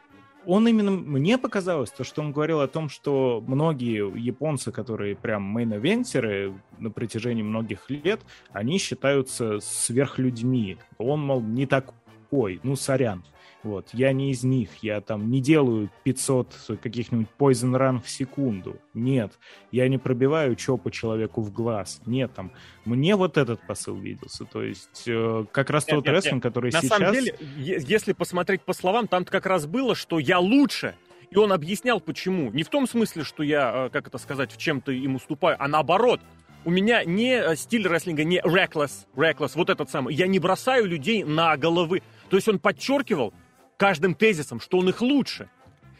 Он 0.46 0.66
именно, 0.66 0.90
мне 0.90 1.38
показалось, 1.38 1.90
то, 1.90 2.02
что 2.02 2.22
он 2.22 2.32
говорил 2.32 2.60
о 2.60 2.68
том, 2.68 2.88
что 2.88 3.44
многие 3.46 4.10
японцы, 4.18 4.72
которые 4.72 5.14
прям 5.14 5.56
мейн-эвентеры 5.56 6.58
на 6.78 6.90
протяжении 6.90 7.42
многих 7.42 7.90
лет, 7.90 8.20
они 8.50 8.78
считаются 8.78 9.60
сверхлюдьми. 9.60 10.78
Он, 10.98 11.20
мол, 11.20 11.42
не 11.42 11.66
такой, 11.66 12.60
ну, 12.62 12.76
сорян. 12.76 13.22
Вот, 13.62 13.90
я 13.92 14.12
не 14.12 14.30
из 14.30 14.42
них, 14.42 14.70
я 14.82 15.02
там 15.02 15.30
не 15.30 15.40
делаю 15.40 15.90
500 16.04 16.78
каких-нибудь 16.82 17.28
poison 17.38 17.76
run 17.76 18.02
в 18.02 18.08
секунду. 18.08 18.76
Нет, 18.94 19.38
я 19.70 19.86
не 19.88 19.98
пробиваю 19.98 20.56
чопу 20.56 20.90
человеку 20.90 21.42
в 21.42 21.52
глаз. 21.52 22.00
Нет, 22.06 22.32
там, 22.34 22.52
мне 22.86 23.16
вот 23.16 23.36
этот 23.36 23.60
посыл 23.66 23.96
виделся. 23.96 24.46
То 24.46 24.62
есть, 24.62 25.04
э, 25.06 25.44
как 25.52 25.68
раз 25.68 25.86
нет, 25.86 25.96
тот 25.96 26.06
нет, 26.06 26.14
рестлинг, 26.14 26.34
нет. 26.36 26.42
который 26.42 26.72
На 26.72 26.80
сейчас... 26.80 26.90
На 26.90 26.96
самом 26.96 27.12
деле, 27.12 27.36
если 27.58 28.14
посмотреть 28.14 28.62
по 28.62 28.72
словам, 28.72 29.08
там 29.08 29.26
как 29.26 29.44
раз 29.44 29.66
было, 29.66 29.94
что 29.94 30.18
я 30.18 30.38
лучше. 30.38 30.94
И 31.30 31.36
он 31.36 31.52
объяснял, 31.52 32.00
почему. 32.00 32.50
Не 32.52 32.62
в 32.62 32.70
том 32.70 32.88
смысле, 32.88 33.24
что 33.24 33.42
я, 33.42 33.86
э, 33.86 33.90
как 33.90 34.08
это 34.08 34.16
сказать, 34.16 34.52
в 34.52 34.56
чем-то 34.56 34.90
им 34.90 35.16
уступаю, 35.16 35.56
а 35.58 35.68
наоборот. 35.68 36.20
У 36.64 36.70
меня 36.70 37.04
не 37.04 37.40
э, 37.40 37.56
стиль 37.56 37.86
рестлинга, 37.86 38.24
не 38.24 38.40
reckless, 38.40 39.06
reckless, 39.14 39.52
вот 39.54 39.68
этот 39.68 39.90
самый. 39.90 40.14
Я 40.14 40.26
не 40.26 40.38
бросаю 40.38 40.86
людей 40.86 41.24
на 41.24 41.56
головы. 41.58 42.02
То 42.30 42.36
есть 42.36 42.48
он 42.48 42.58
подчеркивал, 42.58 43.32
каждым 43.80 44.14
тезисом, 44.14 44.60
что 44.60 44.76
он 44.76 44.90
их 44.90 45.00
лучше. 45.00 45.48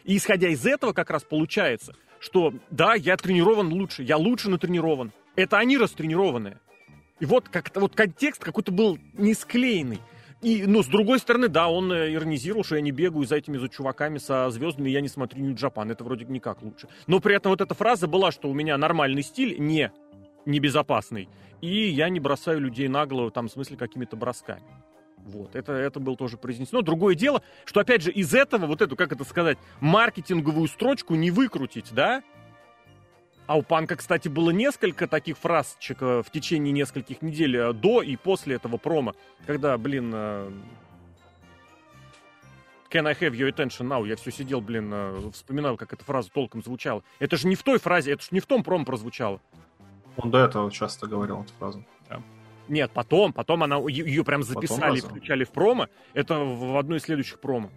И 0.05 0.19
исходя 0.19 0.49
из 0.49 0.67
этого 0.67 0.93
как 0.93 1.09
раз 1.09 1.25
получается, 1.25 1.95
что 2.21 2.53
да, 2.71 2.95
я 2.95 3.17
тренирован 3.17 3.73
лучше, 3.73 4.03
я 4.03 4.19
лучше 4.19 4.51
натренирован. 4.51 5.13
Это 5.35 5.57
они 5.57 5.79
растренированные. 5.79 6.59
И 7.21 7.25
вот 7.25 7.49
как-то 7.49 7.81
вот 7.81 7.95
контекст 7.95 8.45
какой-то 8.45 8.71
был 8.71 8.99
не 9.15 9.33
склеенный. 9.33 9.99
И, 10.43 10.65
ну, 10.67 10.83
с 10.83 10.87
другой 10.89 11.21
стороны, 11.21 11.49
да, 11.49 11.69
он 11.69 11.91
э, 11.91 12.13
иронизировал, 12.13 12.65
что 12.65 12.77
я 12.77 12.83
не 12.83 12.93
бегаю 12.93 13.25
за 13.25 13.37
этими 13.37 13.57
за 13.57 13.69
чуваками 13.69 14.19
со 14.19 14.51
звездами, 14.51 14.91
я 14.91 15.01
не 15.01 15.09
смотрю 15.09 15.43
Нью-Джапан. 15.43 15.91
Это 15.91 16.05
вроде 16.05 16.27
никак 16.27 16.63
лучше. 16.63 16.89
Но 17.07 17.21
при 17.21 17.35
этом 17.35 17.51
вот 17.51 17.63
эта 17.63 17.75
фраза 17.75 18.07
была, 18.07 18.31
что 18.31 18.51
у 18.51 18.55
меня 18.55 18.77
нормальный 18.77 19.23
стиль, 19.23 19.59
не 19.59 19.91
небезопасный. 20.45 21.29
И 21.63 21.89
я 21.89 22.11
не 22.11 22.21
бросаю 22.21 22.61
людей 22.61 22.89
на 22.89 23.07
голову, 23.07 23.31
там, 23.31 23.49
в 23.49 23.53
смысле, 23.53 23.77
какими-то 23.77 24.17
бросками. 24.17 24.65
Вот, 25.25 25.55
это, 25.55 25.73
это 25.73 26.01
было 26.01 26.17
тоже 26.17 26.37
произнесено. 26.37 26.83
Другое 26.83 27.15
дело, 27.15 27.43
что, 27.65 27.81
опять 27.81 28.03
же, 28.03 28.11
из 28.11 28.35
этого, 28.35 28.67
вот 28.67 28.81
эту, 28.83 28.97
как 28.97 29.13
это 29.13 29.25
сказать, 29.25 29.59
маркетинговую 29.81 30.67
строчку 30.69 31.15
не 31.15 31.31
выкрутить, 31.31 31.93
да? 31.93 32.23
А 33.47 33.57
у 33.57 33.63
Панка, 33.63 33.97
кстати, 33.97 34.29
было 34.29 34.51
несколько 34.51 35.09
таких 35.09 35.37
фразочек 35.37 36.03
э, 36.03 36.23
в 36.23 36.31
течение 36.31 36.73
нескольких 36.73 37.21
недель 37.21 37.57
э, 37.57 37.73
до 37.73 38.01
и 38.01 38.15
после 38.15 38.55
этого 38.55 38.77
промо, 38.77 39.15
когда, 39.45 39.77
блин, 39.77 40.13
э, 40.15 40.53
Can 42.93 43.09
I 43.09 43.15
have 43.15 43.33
your 43.33 43.53
attention 43.53 43.89
now? 43.89 44.07
Я 44.07 44.15
все 44.15 44.31
сидел, 44.31 44.61
блин, 44.61 45.33
вспоминал, 45.33 45.77
как 45.77 45.93
эта 45.93 46.05
фраза 46.05 46.29
толком 46.31 46.63
звучала. 46.63 47.03
Это 47.21 47.37
же 47.37 47.47
не 47.47 47.57
в 47.57 47.63
той 47.63 47.79
фразе, 47.79 48.13
это 48.13 48.23
же 48.23 48.29
не 48.31 48.41
в 48.41 48.47
том 48.47 48.65
промо 48.65 48.85
прозвучало. 48.85 49.41
Он 50.17 50.31
до 50.31 50.39
этого 50.39 50.71
часто 50.71 51.07
говорил 51.07 51.43
эту 51.43 51.53
фразу. 51.55 51.85
Нет, 52.71 52.93
потом, 52.95 53.33
потом 53.33 53.65
она 53.65 53.77
ее 53.89 54.25
прям 54.25 54.43
записали 54.45 54.99
и 54.99 55.01
включали 55.01 55.45
в 55.45 55.51
промо. 55.51 55.89
Это 56.15 56.39
в 56.39 56.79
одной 56.79 56.99
из 56.99 57.03
следующих 57.03 57.41
промо. 57.41 57.71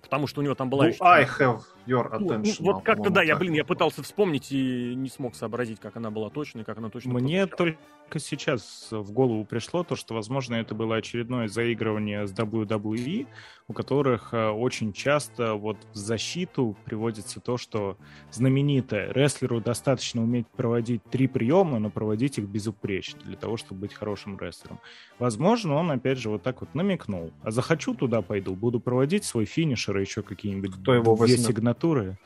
Потому 0.00 0.26
что 0.26 0.40
у 0.40 0.44
него 0.44 0.54
там 0.54 0.70
была... 0.70 0.86
Ну, 0.86 0.94
I 1.00 1.24
have 1.24 1.62
your 1.90 2.08
ну, 2.18 2.26
attention. 2.26 2.56
Ну, 2.60 2.72
вот 2.72 2.82
как-то 2.84 3.10
да, 3.10 3.22
я, 3.22 3.36
блин, 3.36 3.54
я 3.54 3.64
пытался 3.64 4.02
вспомнить 4.02 4.52
и 4.52 4.94
не 4.94 5.08
смог 5.08 5.34
сообразить, 5.34 5.80
как 5.80 5.96
она 5.96 6.10
была 6.10 6.30
точной, 6.30 6.64
как 6.64 6.78
она 6.78 6.90
точно 6.90 7.12
Мне 7.14 7.46
только 7.46 7.78
сейчас 8.18 8.88
в 8.90 9.12
голову 9.12 9.44
пришло 9.44 9.84
то, 9.84 9.96
что, 9.96 10.14
возможно, 10.14 10.54
это 10.54 10.74
было 10.74 10.96
очередное 10.96 11.48
заигрывание 11.48 12.26
с 12.26 12.32
WWE, 12.32 13.26
у 13.68 13.72
которых 13.72 14.34
э, 14.34 14.48
очень 14.48 14.92
часто 14.92 15.54
вот 15.54 15.76
в 15.92 15.96
защиту 15.96 16.76
приводится 16.84 17.38
то, 17.38 17.56
что 17.56 17.96
знаменитое 18.32 19.12
рестлеру 19.12 19.60
достаточно 19.60 20.22
уметь 20.22 20.48
проводить 20.48 21.04
три 21.04 21.28
приема, 21.28 21.78
но 21.78 21.88
проводить 21.88 22.38
их 22.38 22.46
безупречно 22.46 23.20
для 23.24 23.36
того, 23.36 23.56
чтобы 23.56 23.82
быть 23.82 23.94
хорошим 23.94 24.36
рестлером. 24.38 24.80
Возможно, 25.20 25.74
он 25.74 25.92
опять 25.92 26.18
же 26.18 26.30
вот 26.30 26.42
так 26.42 26.62
вот 26.62 26.74
намекнул. 26.74 27.32
А 27.42 27.52
захочу 27.52 27.94
туда 27.94 28.22
пойду, 28.22 28.56
буду 28.56 28.80
проводить 28.80 29.24
свой 29.24 29.44
финишер 29.44 29.98
и 29.98 30.00
еще 30.00 30.22
какие-нибудь 30.22 30.72
Кто 30.72 30.94
его 30.94 31.14
две 31.14 31.20
возьмет? 31.20 31.46
Сигнатуры. 31.80 32.18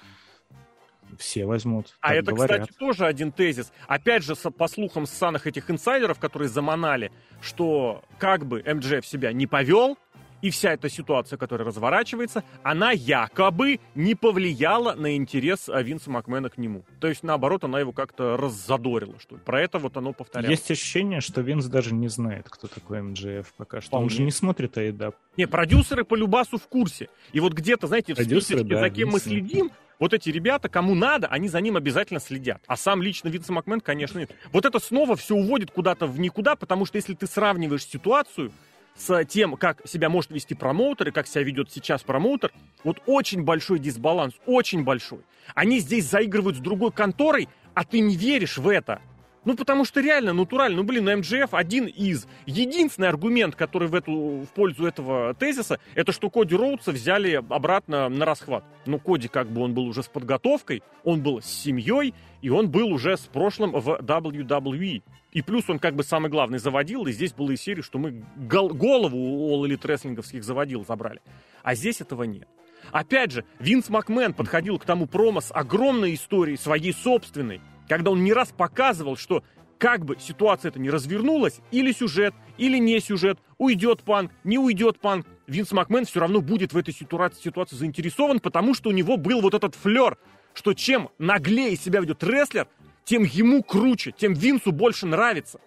Все 1.19 1.47
возьмут. 1.47 1.95
А 2.01 2.15
это, 2.15 2.33
говорят. 2.33 2.63
кстати, 2.63 2.79
тоже 2.79 3.07
один 3.07 3.31
тезис. 3.31 3.73
Опять 3.87 4.25
же, 4.25 4.35
по 4.35 4.67
слухам 4.67 5.07
ссаных 5.07 5.47
этих 5.47 5.71
инсайдеров, 5.71 6.19
которые 6.19 6.49
заманали, 6.49 7.13
что 7.41 8.03
как 8.19 8.47
бы 8.47 8.63
МДЖ 8.67 9.05
себя 9.05 9.33
не 9.33 9.47
повел, 9.47 9.97
и 10.45 10.51
вся 10.51 10.75
эта 10.75 10.91
ситуация, 10.91 11.39
которая 11.39 11.67
разворачивается, 11.67 12.45
она 12.63 12.91
якобы 12.91 13.81
не 13.95 14.15
повлияла 14.15 14.93
на 14.93 15.17
интерес 15.17 15.71
а, 15.71 15.81
Винса 15.81 16.11
Макмена 16.11 16.51
к 16.51 16.59
нему. 16.59 16.85
То 17.01 17.09
есть, 17.09 17.23
наоборот, 17.23 17.65
она 17.65 17.81
его 17.81 17.93
как-то 17.93 18.37
раззадорила, 18.37 19.19
что 19.19 19.37
ли. 19.37 19.41
Про 19.43 19.63
это 19.63 19.79
вот 19.79 19.97
оно 19.97 20.13
повторяется. 20.13 20.51
Есть 20.51 20.71
ощущение, 20.71 21.23
что 21.23 21.41
Винс 21.41 21.65
даже 21.65 21.95
не 21.95 22.09
знает, 22.09 22.51
кто 22.51 22.69
такой 22.69 23.01
МДФ 23.01 23.55
пока 23.57 23.81
что. 23.81 23.89
Вполне. 23.89 24.05
Он 24.05 24.11
же 24.11 24.23
не 24.23 24.31
смотрит 24.31 24.77
AEW. 24.77 25.15
Не, 25.39 25.47
продюсеры 25.47 26.05
по 26.05 26.15
Любасу 26.15 26.59
в 26.59 26.69
курсе. 26.69 27.09
И 27.33 27.41
вот 27.41 27.55
где-то, 27.55 27.87
знаете, 27.87 28.13
в 28.13 28.19
списочке, 28.19 28.65
да, 28.65 28.81
за 28.81 28.91
кем 28.91 29.13
мы 29.13 29.21
следим, 29.21 29.71
вот 29.99 30.13
эти 30.13 30.29
ребята, 30.29 30.69
кому 30.69 30.95
надо, 30.95 31.27
они 31.29 31.49
за 31.49 31.63
ним 31.63 31.79
обязательно 31.79 32.21
следят. 32.21 32.61
А 32.67 32.77
сам 32.77 33.01
лично 33.01 33.29
Винс 33.29 33.49
Макмен, 33.49 33.81
конечно, 33.81 34.19
нет. 34.19 34.31
Вот 34.53 34.67
это 34.67 34.79
снова 34.79 35.17
все 35.17 35.35
уводит 35.35 35.71
куда-то 35.71 36.07
в 36.07 36.21
никуда, 36.21 36.55
потому 36.55 36.85
что 36.85 36.97
если 36.97 37.15
ты 37.15 37.27
сравниваешь 37.27 37.87
ситуацию 37.87 38.53
с 38.97 39.25
тем, 39.25 39.57
как 39.57 39.87
себя 39.87 40.09
может 40.09 40.31
вести 40.31 40.55
промоутер 40.55 41.09
и 41.09 41.13
как 41.13 41.27
себя 41.27 41.43
ведет 41.43 41.71
сейчас 41.73 42.03
промоутер, 42.03 42.53
вот 42.85 43.03
очень 43.07 43.43
большой 43.43 43.79
дисбаланс, 43.79 44.35
очень 44.47 44.85
большой. 44.85 45.21
Они 45.55 45.79
здесь 45.81 46.09
заигрывают 46.09 46.57
с 46.57 46.61
другой 46.61 46.93
конторой, 46.93 47.49
а 47.75 47.85
ты 47.85 48.01
не 48.01 48.17
веришь 48.17 48.59
в 48.59 48.69
это. 48.69 49.01
Ну, 49.45 49.55
потому 49.55 49.85
что 49.85 50.01
реально, 50.01 50.33
натурально, 50.33 50.79
ну, 50.79 50.85
блин, 50.85 51.05
МДФ 51.19 51.53
один 51.53 51.87
из. 51.87 52.27
Единственный 52.47 53.09
аргумент, 53.09 53.55
который 53.55 53.89
в, 53.89 53.95
эту, 53.95 54.13
в 54.13 54.49
пользу 54.55 54.87
этого 54.87 55.35
тезиса, 55.35 55.79
это 55.95 56.13
что 56.13 56.31
Коди 56.31 56.55
Роудса 56.55 56.93
взяли 56.93 57.33
обратно 57.33 58.09
на 58.09 58.25
расхват. 58.25 58.65
Ну, 58.87 58.99
Коди 58.99 59.29
как 59.29 59.49
бы 59.49 59.61
он 59.63 59.75
был 59.75 59.85
уже 59.85 60.03
с 60.03 60.09
подготовкой, 60.09 60.83
он 61.03 61.23
был 61.23 61.43
с 61.43 61.47
семьей, 61.47 62.15
и 62.41 62.49
он 62.49 62.71
был 62.71 62.93
уже 62.93 63.17
с 63.17 63.23
прошлым 63.23 63.73
в 63.73 63.99
WWE. 64.01 65.03
И 65.33 65.43
плюс 65.43 65.69
он 65.69 65.79
как 65.79 65.95
бы 65.95 66.05
самый 66.05 66.31
главный 66.31 66.59
заводил, 66.59 67.07
и 67.07 67.13
здесь 67.13 67.33
была 67.33 67.53
и 67.53 67.57
серия, 67.57 67.83
что 67.83 67.99
мы 67.99 68.25
гол- 68.37 68.73
голову 68.73 69.19
у 69.19 69.51
All 69.51 69.69
Elite 69.69 69.87
рестлинговских 69.87 70.45
заводил 70.45 70.85
забрали. 70.87 71.21
А 71.63 71.75
здесь 71.75 72.01
этого 72.01 72.23
нет. 72.23 72.49
Опять 72.93 73.33
же, 73.33 73.45
Винс 73.59 73.89
Макмен 73.89 74.35
подходил 74.35 74.79
к 74.79 74.85
тому 74.85 75.07
промо 75.07 75.41
с 75.41 75.51
огромной 75.53 76.15
историей, 76.15 76.57
своей 76.57 76.93
собственной, 76.93 77.61
когда 77.89 78.11
он 78.11 78.25
не 78.25 78.33
раз 78.33 78.53
показывал, 78.57 79.17
что 79.17 79.43
как 79.79 80.05
бы 80.05 80.17
ситуация 80.19 80.71
эта 80.71 80.81
не 80.81 80.91
развернулась, 80.91 81.61
или 81.71 81.93
сюжет, 81.93 82.35
или 82.57 82.79
не 82.79 83.01
сюжет, 83.01 83.39
уйдет 83.59 84.03
панк, 84.03 84.33
не 84.45 84.59
уйдет 84.59 84.99
панк, 85.01 85.27
Винс 85.47 85.73
Макмен 85.73 86.07
все 86.07 86.21
равно 86.21 86.41
будет 86.41 86.73
в 86.73 86.77
этой 86.77 86.95
ситуации, 86.95 87.43
ситуации 87.43 87.77
заинтересован, 87.77 88.41
потому 88.41 88.75
что 88.75 88.91
у 88.91 88.93
него 88.93 89.17
был 89.17 89.41
вот 89.43 89.55
этот 89.55 89.75
флер, 89.75 90.17
что 90.55 90.73
чем 90.73 91.11
наглее 91.19 91.77
себя 91.77 92.01
ведет 92.01 92.23
рестлер, 92.25 92.67
тем 93.05 93.25
ему 93.25 93.63
круче, 93.63 94.13
тем 94.13 94.33
Винсу 94.33 94.73
больше 94.73 95.07
нравится. 95.07 95.61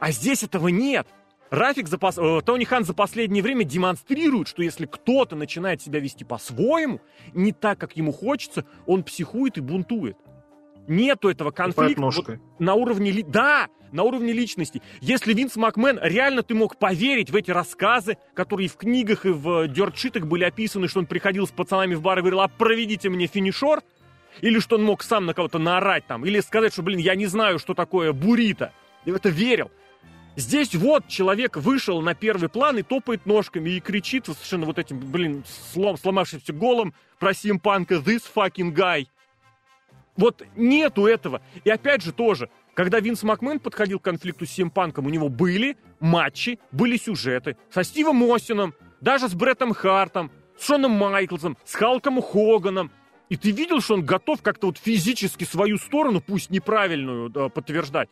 А 0.00 0.10
здесь 0.10 0.42
этого 0.42 0.68
нет. 0.68 1.06
Рафик 1.50 1.86
за 1.86 1.98
пос... 1.98 2.18
э, 2.18 2.40
Тони 2.44 2.64
Хан 2.64 2.84
за 2.84 2.94
последнее 2.94 3.42
время 3.42 3.62
демонстрирует, 3.64 4.48
что 4.48 4.62
если 4.62 4.86
кто-то 4.86 5.36
начинает 5.36 5.80
себя 5.80 6.00
вести 6.00 6.24
по-своему, 6.24 7.00
не 7.32 7.52
так, 7.52 7.78
как 7.78 7.96
ему 7.96 8.12
хочется, 8.12 8.64
он 8.86 9.04
психует 9.04 9.56
и 9.58 9.60
бунтует. 9.60 10.16
Нету 10.86 11.28
этого 11.28 11.50
конфликта 11.50 12.00
вот 12.00 12.38
на 12.58 12.74
уровне... 12.74 13.24
Да, 13.26 13.68
на 13.92 14.02
уровне 14.02 14.32
личности. 14.32 14.82
Если 15.00 15.32
Винс 15.32 15.56
Макмен, 15.56 15.98
реально 16.02 16.42
ты 16.42 16.54
мог 16.54 16.76
поверить 16.76 17.30
в 17.30 17.36
эти 17.36 17.52
рассказы, 17.52 18.18
которые 18.34 18.68
в 18.68 18.76
книгах 18.76 19.24
и 19.24 19.30
в 19.30 19.68
дёртшитах 19.68 20.26
были 20.26 20.44
описаны, 20.44 20.88
что 20.88 20.98
он 20.98 21.06
приходил 21.06 21.46
с 21.46 21.50
пацанами 21.50 21.94
в 21.94 22.02
бар 22.02 22.18
и 22.18 22.22
говорил, 22.22 22.40
а 22.40 22.48
проведите 22.48 23.08
мне 23.08 23.28
финишор, 23.28 23.82
или 24.40 24.58
что 24.58 24.76
он 24.76 24.84
мог 24.84 25.02
сам 25.04 25.26
на 25.26 25.34
кого-то 25.34 25.58
наорать 25.58 26.06
там, 26.06 26.24
или 26.24 26.40
сказать, 26.40 26.72
что, 26.72 26.82
блин, 26.82 26.98
я 26.98 27.14
не 27.14 27.26
знаю, 27.26 27.60
что 27.60 27.74
такое 27.74 28.12
бурита. 28.12 28.72
И 29.04 29.12
в 29.12 29.14
это 29.14 29.28
верил. 29.28 29.70
Здесь 30.36 30.74
вот 30.74 31.06
человек 31.06 31.56
вышел 31.56 32.02
на 32.02 32.14
первый 32.16 32.48
план 32.48 32.78
и 32.78 32.82
топает 32.82 33.24
ножками 33.26 33.70
и 33.70 33.80
кричит 33.80 34.26
совершенно 34.26 34.66
вот 34.66 34.80
этим, 34.80 34.98
блин, 34.98 35.44
слом, 35.72 35.96
сломавшимся 35.96 36.52
голом 36.52 36.92
про 37.20 37.32
симпанка 37.32 37.94
«This 37.94 38.24
fucking 38.34 38.74
guy». 38.74 39.06
Вот 40.16 40.44
нету 40.56 41.06
этого. 41.06 41.42
И 41.64 41.70
опять 41.70 42.02
же 42.02 42.12
тоже, 42.12 42.48
когда 42.74 43.00
Винс 43.00 43.22
Макмен 43.22 43.58
подходил 43.58 43.98
к 43.98 44.04
конфликту 44.04 44.46
с 44.46 44.50
Симпанком, 44.50 45.06
у 45.06 45.10
него 45.10 45.28
были 45.28 45.76
матчи, 46.00 46.58
были 46.72 46.96
сюжеты 46.96 47.56
со 47.70 47.82
Стивом 47.82 48.22
Остином, 48.30 48.74
даже 49.00 49.28
с 49.28 49.34
Бреттом 49.34 49.72
Хартом, 49.72 50.30
с 50.58 50.66
Шоном 50.66 50.92
Майклсом, 50.92 51.56
с 51.64 51.74
Халком 51.74 52.22
Хоганом. 52.22 52.90
И 53.28 53.36
ты 53.36 53.50
видел, 53.50 53.80
что 53.80 53.94
он 53.94 54.04
готов 54.04 54.42
как-то 54.42 54.68
вот 54.68 54.78
физически 54.78 55.44
свою 55.44 55.78
сторону, 55.78 56.20
пусть 56.20 56.50
неправильную, 56.50 57.30
да, 57.30 57.48
подтверждать. 57.48 58.08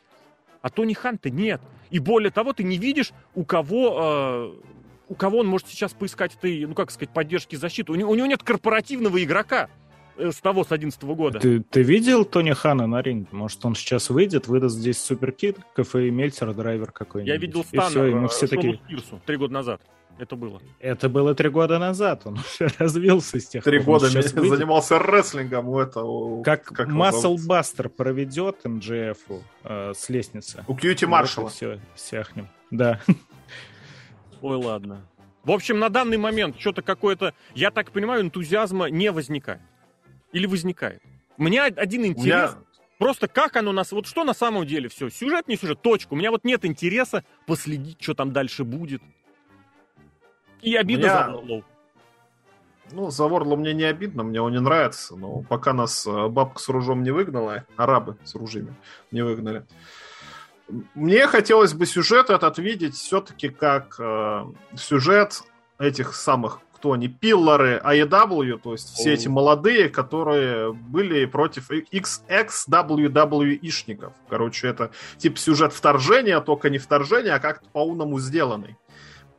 А 0.63 0.71
Тони 0.71 0.95
Ханта 0.95 1.31
нет. 1.31 1.61
И 1.91 1.99
более 1.99 2.31
того, 2.31 2.53
ты 2.53 2.63
не 2.63 2.79
видишь, 2.79 3.13
у 3.35 3.45
кого, 3.45 3.99
э, 4.01 5.09
у 5.09 5.15
кого 5.15 5.39
он 5.39 5.47
может 5.47 5.69
сейчас 5.69 5.93
поискать 5.93 6.35
этой, 6.35 6.65
ну 6.67 6.75
как 6.75 6.91
сказать, 6.91 7.13
поддержки 7.13 7.57
защиты. 7.57 7.93
У 7.93 7.95
него, 7.95 8.11
у 8.11 8.15
него 8.15 8.27
нет 8.27 8.43
корпоративного 8.43 9.23
игрока. 9.23 9.69
Э, 10.17 10.31
с 10.31 10.41
того, 10.41 10.65
с 10.65 10.73
11 10.73 11.03
года. 11.05 11.39
Ты, 11.39 11.61
ты 11.61 11.83
видел 11.83 12.25
Тони 12.25 12.53
Хана 12.53 12.87
на 12.87 13.03
ринге? 13.03 13.29
Может, 13.33 13.65
он 13.65 13.75
сейчас 13.75 14.11
выйдет, 14.11 14.47
выдаст 14.47 14.77
здесь 14.77 15.01
суперкит, 15.01 15.59
кафе 15.75 16.09
и 16.09 16.11
Мельцер, 16.11 16.53
драйвер 16.55 16.93
какой-нибудь. 16.93 17.33
Я 17.33 17.39
видел 17.39 17.65
Стана 17.65 17.89
все, 17.89 18.07
и 18.07 18.15
мы 18.15 18.29
все 18.29 18.47
такие... 18.47 18.79
Пирсу 18.89 19.21
три 19.25 19.37
года 19.37 19.55
назад. 19.55 19.81
Это 20.19 20.37
было. 20.37 20.61
Это 20.79 21.09
было 21.09 21.35
три 21.35 21.49
года 21.49 21.79
назад. 21.79 22.23
Он 22.27 22.35
уже 22.61 22.71
развился 22.79 23.41
с 23.41 23.47
тех 23.47 23.65
пор. 23.65 23.73
Три 23.73 23.83
года 23.83 24.09
занимался 24.09 24.99
рестлингом 24.99 25.69
у 25.69 25.79
этого. 25.79 26.43
Как, 26.43 26.65
как 26.65 26.93
Баста 26.93 27.89
проведет 27.89 28.65
МДФ 28.65 29.19
э, 29.65 29.93
с 29.97 30.09
лестницы. 30.09 30.65
У 30.69 30.75
Кьюти 30.75 31.07
Маршала. 31.07 31.49
Все, 31.49 31.81
сяхнем. 31.97 32.49
Да. 32.71 33.01
Ой, 34.43 34.57
ладно. 34.57 35.07
В 35.45 35.51
общем, 35.51 35.79
на 35.81 35.89
данный 35.89 36.19
момент 36.19 36.57
что-то 36.59 36.83
какое-то, 36.83 37.35
я 37.55 37.71
так 37.71 37.91
понимаю, 37.91 38.23
энтузиазма 38.23 38.91
не 38.91 39.11
возникает. 39.11 39.61
Или 40.33 40.47
возникает? 40.47 41.03
У 41.37 41.43
меня 41.43 41.65
один 41.65 42.05
интерес. 42.05 42.53
Меня... 42.53 42.65
Просто 42.99 43.29
как 43.29 43.57
оно 43.57 43.73
нас... 43.73 43.93
Вот 43.93 44.07
что 44.07 44.25
на 44.25 44.35
самом 44.35 44.67
деле 44.67 44.89
все? 44.89 45.11
Сюжет, 45.11 45.49
не 45.49 45.57
сюжет, 45.57 45.83
точка. 45.83 46.15
У 46.15 46.17
меня 46.17 46.31
вот 46.31 46.45
нет 46.45 46.65
интереса 46.65 47.25
последить, 47.47 48.01
что 48.01 48.15
там 48.15 48.33
дальше 48.33 48.65
будет. 48.65 49.03
И 50.61 50.77
обида 50.77 51.03
меня... 51.03 51.27
за 51.27 51.33
Лоу. 51.33 51.65
Ну, 52.93 53.11
за 53.11 53.27
Ворла 53.27 53.57
мне 53.57 53.73
не 53.73 53.85
обидно, 53.85 54.23
мне 54.23 54.41
он 54.41 54.53
не 54.53 54.61
нравится, 54.61 55.17
но 55.17 55.43
пока 55.43 55.73
нас 55.73 56.07
э, 56.07 56.29
бабка 56.29 56.61
с 56.61 56.69
ружом 56.69 57.03
не 57.03 57.11
выгнала, 57.11 57.65
арабы 57.77 58.17
с 58.25 58.35
ружьями 58.35 58.75
не 59.11 59.23
выгнали. 59.23 59.65
Мне 60.95 61.27
хотелось 61.27 61.75
бы 61.75 61.87
сюжет 61.87 62.29
этот 62.31 62.59
видеть 62.59 62.95
все-таки 62.95 63.49
как 63.49 63.97
э, 63.99 64.45
сюжет 64.77 65.43
этих 65.79 66.15
самых, 66.15 66.61
кто 66.83 66.93
они, 66.95 67.07
пиллары 67.07 67.81
AEW, 67.85 68.59
то 68.59 68.73
есть 68.73 68.95
все 68.95 69.13
эти 69.13 69.29
молодые, 69.29 69.89
которые 69.89 70.73
были 70.73 71.27
против 71.27 71.71
XX-WWE-шников. 71.71 74.15
Короче, 74.29 74.67
это 74.67 74.91
типа 75.17 75.39
сюжет 75.39 75.73
вторжения, 75.73 76.41
только 76.41 76.71
не 76.71 76.79
вторжения, 76.79 77.35
а 77.35 77.39
как-то 77.39 77.69
по-умному 77.71 78.19
сделанный. 78.19 78.77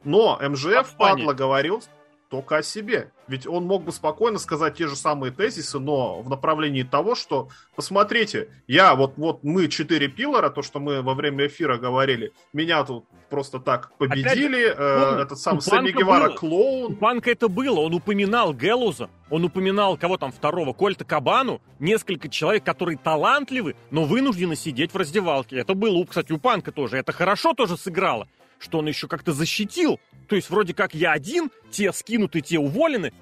Но 0.06 0.40
МЖФ, 0.42 0.96
падла, 0.98 1.34
говорил 1.34 1.84
только 2.34 2.58
о 2.58 2.64
себе. 2.64 3.12
Ведь 3.28 3.46
он 3.46 3.66
мог 3.66 3.84
бы 3.84 3.92
спокойно 3.92 4.40
сказать 4.40 4.74
те 4.74 4.88
же 4.88 4.96
самые 4.96 5.32
тезисы, 5.32 5.78
но 5.78 6.20
в 6.24 6.32
направлении 6.32 6.82
того, 6.82 7.14
что, 7.14 7.50
посмотрите, 7.76 8.50
я, 8.66 8.96
вот, 8.96 9.14
вот 9.18 9.44
мы 9.44 9.68
четыре 9.68 10.08
пилора, 10.08 10.50
то, 10.50 10.64
что 10.64 10.80
мы 10.80 11.04
во 11.04 11.14
время 11.14 11.46
эфира 11.46 11.78
говорили, 11.78 12.34
меня 12.52 12.84
тут 12.86 13.06
просто 13.30 13.60
так 13.60 13.92
победили, 14.00 14.66
Опять, 14.66 14.80
э, 14.80 15.22
этот 15.22 15.38
сам 15.38 15.62
Сэмми 15.62 15.92
Гевара 15.92 16.30
клоун. 16.30 16.94
У 16.94 16.96
Панка 16.96 17.30
это 17.30 17.50
было, 17.50 17.82
он 17.82 17.94
упоминал 17.94 18.52
Гелуза, 18.52 19.12
он 19.30 19.44
упоминал 19.44 19.96
кого 19.96 20.18
там 20.18 20.32
второго, 20.32 20.74
Кольта 20.74 21.06
Кабану, 21.06 21.62
несколько 21.78 22.30
человек, 22.30 22.64
которые 22.64 22.98
талантливы, 22.98 23.76
но 23.92 24.06
вынуждены 24.06 24.56
сидеть 24.56 24.92
в 24.92 24.98
раздевалке. 24.98 25.58
Это 25.60 25.76
было, 25.76 26.04
кстати, 26.04 26.32
у 26.32 26.40
Панка 26.40 26.72
тоже, 26.72 26.98
это 26.98 27.12
хорошо 27.12 27.54
тоже 27.54 27.78
сыграло 27.78 28.28
что 28.64 28.80
он 28.80 28.88
еще 28.88 29.08
как-то 29.08 29.34
защитил. 29.34 30.00
То 30.28 30.36
есть 30.36 30.50
вроде 30.50 30.74
как 30.74 30.96
я 30.96 31.12
один, 31.12 31.52
те 31.70 31.92
скинуты, 31.92 32.42
те 32.42 32.58
уволены, 32.58 33.14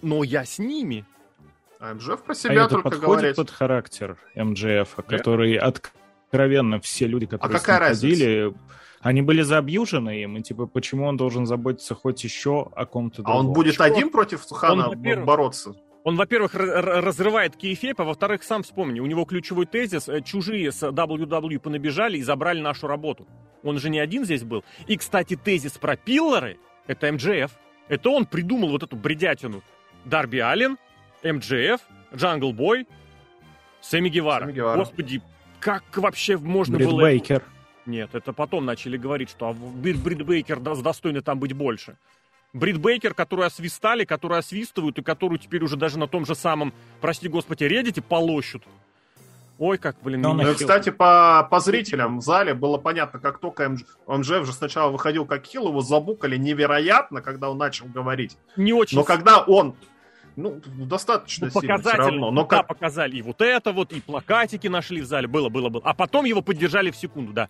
но 0.00 0.22
я 0.22 0.44
с 0.44 0.58
ними. 0.58 1.04
А 1.78 1.92
МЖФ 1.94 2.22
про 2.22 2.34
себя 2.34 2.64
а 2.64 2.68
только 2.68 2.88
это 2.88 2.96
подходит 2.96 3.20
говорит. 3.20 3.36
под 3.36 3.50
характер 3.50 4.18
МЖФ, 4.34 4.94
который 4.94 5.56
откровенно 5.56 6.80
все 6.80 7.06
люди, 7.06 7.26
которые 7.26 7.56
а 7.56 7.60
какая 7.60 7.88
ходили, 7.88 8.54
они 9.00 9.22
были 9.22 9.42
забьюжены 9.42 10.22
им, 10.22 10.36
и 10.36 10.42
типа 10.42 10.66
почему 10.66 11.06
он 11.06 11.16
должен 11.16 11.46
заботиться 11.46 11.94
хоть 11.94 12.24
еще 12.24 12.70
о 12.74 12.86
ком-то 12.86 13.22
другом? 13.22 13.34
А 13.34 13.38
он 13.40 13.52
будет 13.52 13.74
Что? 13.74 13.84
один 13.84 14.10
против 14.10 14.42
Сухана 14.42 14.88
он, 14.88 15.24
бороться? 15.24 15.76
Он, 16.06 16.14
во-первых, 16.14 16.54
разрывает 16.54 17.56
кейфейп, 17.56 18.00
а 18.00 18.04
во-вторых, 18.04 18.44
сам 18.44 18.62
вспомни, 18.62 19.00
у 19.00 19.06
него 19.06 19.24
ключевой 19.24 19.66
тезис 19.66 20.08
э, 20.08 20.20
«Чужие 20.22 20.70
с 20.70 20.80
WWE 20.84 21.58
понабежали 21.58 22.18
и 22.18 22.22
забрали 22.22 22.60
нашу 22.60 22.86
работу». 22.86 23.26
Он 23.64 23.80
же 23.80 23.90
не 23.90 23.98
один 23.98 24.24
здесь 24.24 24.44
был. 24.44 24.62
И, 24.86 24.96
кстати, 24.96 25.34
тезис 25.34 25.72
про 25.72 25.96
пиллоры— 25.96 26.58
это 26.86 27.10
МДФ. 27.10 27.50
Это 27.88 28.10
он 28.10 28.24
придумал 28.24 28.68
вот 28.68 28.84
эту 28.84 28.94
бредятину. 28.94 29.64
Дарби 30.04 30.38
Аллен, 30.38 30.78
МДФ, 31.24 31.80
Джангл 32.14 32.52
Бой, 32.52 32.86
Сэмми 33.80 34.08
Гевара. 34.08 34.44
Сэмми 34.44 34.54
Гевара. 34.54 34.78
Господи, 34.78 35.20
как 35.58 35.82
вообще 35.96 36.36
можно 36.36 36.76
Брит 36.76 36.88
было... 36.88 37.02
Бейкер. 37.02 37.42
Нет, 37.84 38.10
это 38.14 38.32
потом 38.32 38.64
начали 38.64 38.96
говорить, 38.96 39.30
что 39.30 39.48
а 39.48 39.52
Брит 39.52 39.96
Бейкер 39.98 40.60
достойный 40.60 41.22
там 41.22 41.40
быть 41.40 41.52
больше. 41.52 41.96
Брит 42.56 42.78
Бейкер, 42.78 43.12
которую 43.12 43.46
освистали, 43.46 44.04
которую 44.04 44.38
освистывают, 44.38 44.98
и 44.98 45.02
которую 45.02 45.38
теперь 45.38 45.62
уже 45.62 45.76
даже 45.76 45.98
на 45.98 46.08
том 46.08 46.24
же 46.24 46.34
самом, 46.34 46.72
прости 47.02 47.28
господи, 47.28 47.64
Reddit 47.64 47.95
е 47.95 48.00
полощут. 48.00 48.62
Ой, 49.58 49.76
как, 49.78 49.96
блин, 50.02 50.22
ну, 50.22 50.32
ну 50.32 50.54
Кстати, 50.54 50.90
по, 50.90 51.46
по 51.50 51.60
зрителям 51.60 52.18
в 52.18 52.22
зале 52.22 52.54
было 52.54 52.78
понятно, 52.78 53.20
как 53.20 53.38
только 53.38 53.68
МЖ, 53.68 53.84
МЖФ 54.06 54.46
же 54.46 54.52
сначала 54.52 54.90
выходил 54.90 55.26
как 55.26 55.44
heel, 55.44 55.68
его 55.68 55.80
забукали 55.82 56.36
невероятно, 56.36 57.20
когда 57.20 57.50
он 57.50 57.58
начал 57.58 57.86
говорить. 57.86 58.36
Не 58.56 58.72
очень. 58.72 58.96
Но 58.96 59.04
когда 59.04 59.40
он 59.40 59.74
ну, 60.36 60.60
достаточно 60.78 61.50
ну, 61.52 61.60
сильно 61.60 61.78
все 61.78 61.90
равно. 61.92 62.30
Но 62.30 62.44
как... 62.44 62.66
показали 62.66 63.16
и 63.16 63.22
вот 63.22 63.40
это 63.40 63.72
вот, 63.72 63.92
и 63.92 64.00
плакатики 64.00 64.66
нашли 64.66 65.02
в 65.02 65.06
зале, 65.06 65.26
было, 65.26 65.48
было, 65.50 65.68
было. 65.68 65.82
А 65.84 65.94
потом 65.94 66.24
его 66.24 66.42
поддержали 66.42 66.90
в 66.90 66.96
секунду, 66.96 67.32
да. 67.32 67.48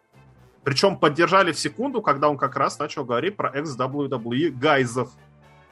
Причем 0.67 0.99
поддержали 0.99 1.53
в 1.53 1.61
секунду, 1.61 2.03
когда 2.03 2.29
он 2.29 2.37
как 2.37 2.57
раз 2.57 2.81
начал 2.81 3.05
говорить 3.05 3.37
про 3.37 3.53
ex-WWE 3.57 4.51
гайзов. 4.51 5.13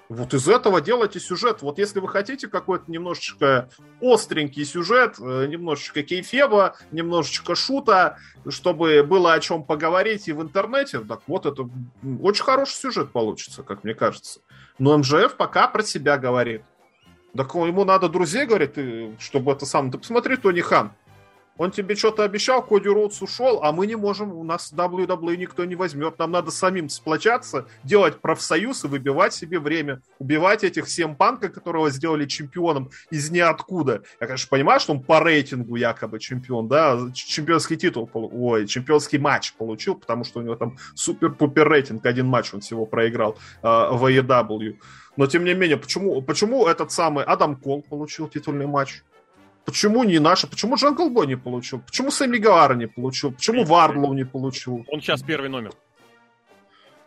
Вот 0.09 0.33
из 0.35 0.47
этого 0.49 0.81
делайте 0.81 1.19
сюжет. 1.19 1.63
Вот 1.63 1.81
если 1.81 1.99
вы 1.99 2.07
хотите 2.07 2.47
какой-то 2.47 2.85
немножечко 2.87 3.69
остренький 4.01 4.65
сюжет, 4.65 5.17
э, 5.19 5.47
немножечко 5.49 6.05
кейфеба, 6.05 6.77
немножечко 6.93 7.57
шута, 7.57 8.19
чтобы 8.49 9.03
было 9.03 9.33
о 9.33 9.41
чем 9.41 9.65
поговорить 9.65 10.29
и 10.29 10.33
в 10.33 10.41
интернете, 10.41 11.01
так 11.01 11.23
вот 11.27 11.45
это 11.45 11.69
очень 12.23 12.45
хороший 12.45 12.75
сюжет 12.75 13.11
получится, 13.11 13.65
как 13.65 13.83
мне 13.83 13.95
кажется. 13.95 14.43
Но 14.79 14.97
МЖФ 14.97 15.35
пока 15.37 15.67
про 15.67 15.83
себя 15.83 16.19
говорит. 16.19 16.63
Так 17.37 17.53
ему 17.57 17.85
надо 17.85 18.09
друзей, 18.09 18.47
говорит, 18.47 18.79
чтобы 19.19 19.51
это 19.51 19.67
сам... 19.67 19.91
Ты 19.91 19.99
посмотри, 19.99 20.37
Тони 20.37 20.61
Хан, 20.61 20.93
он 21.57 21.71
тебе 21.71 21.95
что-то 21.95 22.25
обещал, 22.25 22.63
Коди 22.63 22.89
Роудс 22.89 23.23
ушел, 23.23 23.61
а 23.63 23.73
мы 23.73 23.87
не 23.87 23.97
можем, 23.97 24.33
у 24.33 24.43
нас 24.43 24.73
WWE 24.73 25.37
никто 25.37 25.65
не 25.65 25.77
возьмет. 25.77 26.19
Нам 26.19 26.33
надо 26.33 26.51
самим 26.51 26.89
сплочаться, 26.89 27.67
делать 27.85 28.21
профсоюз 28.21 28.85
и 28.85 28.89
выбивать 28.89 29.35
себе 29.35 29.61
время. 29.61 30.01
Убивать 30.19 30.65
этих 30.65 30.87
всем 30.87 31.15
панка, 31.15 31.49
которого 31.49 31.91
сделали 31.91 32.27
чемпионом 32.27 32.91
из 33.11 33.31
ниоткуда. 33.31 34.03
Я, 34.21 34.27
конечно, 34.27 34.49
понимаю, 34.51 34.81
что 34.81 34.93
он 34.93 35.03
по 35.03 35.21
рейтингу 35.21 35.77
якобы 35.77 36.19
чемпион, 36.19 36.69
да, 36.69 36.99
чемпионский 37.15 37.77
титул, 37.77 38.11
ой, 38.13 38.67
чемпионский 38.67 39.19
матч 39.19 39.55
получил, 39.55 39.95
потому 39.95 40.25
что 40.25 40.41
у 40.41 40.43
него 40.43 40.57
там 40.57 40.77
супер-пупер 40.95 41.69
рейтинг, 41.69 42.05
один 42.05 42.27
матч 42.27 42.53
он 42.53 42.61
всего 42.61 42.87
проиграл 42.87 43.39
э, 43.63 43.67
в 43.67 44.05
AEW. 44.05 44.77
Но, 45.17 45.27
тем 45.29 45.45
не 45.45 45.55
менее, 45.55 45.77
почему, 45.77 46.21
почему 46.23 46.67
этот 46.67 46.91
самый 46.91 47.25
Адам 47.25 47.57
Кол 47.57 47.83
получил 47.83 48.29
титульный 48.29 48.67
матч? 48.67 49.03
Почему 49.65 50.05
не 50.05 50.19
наша? 50.19 50.47
Почему 50.47 50.77
Джангл 50.77 51.11
Бой 51.11 51.27
не 51.27 51.37
получил? 51.37 51.81
Почему 51.81 52.11
Сэмми 52.11 52.39
Гавара 52.39 52.75
не 52.75 52.87
получил? 52.87 53.33
Почему 53.33 53.65
Вардлоу 53.65 54.13
не 54.13 54.25
получил? 54.25 54.85
Он 54.89 55.01
сейчас 55.01 55.23
первый 55.23 55.49
номер. 55.49 55.73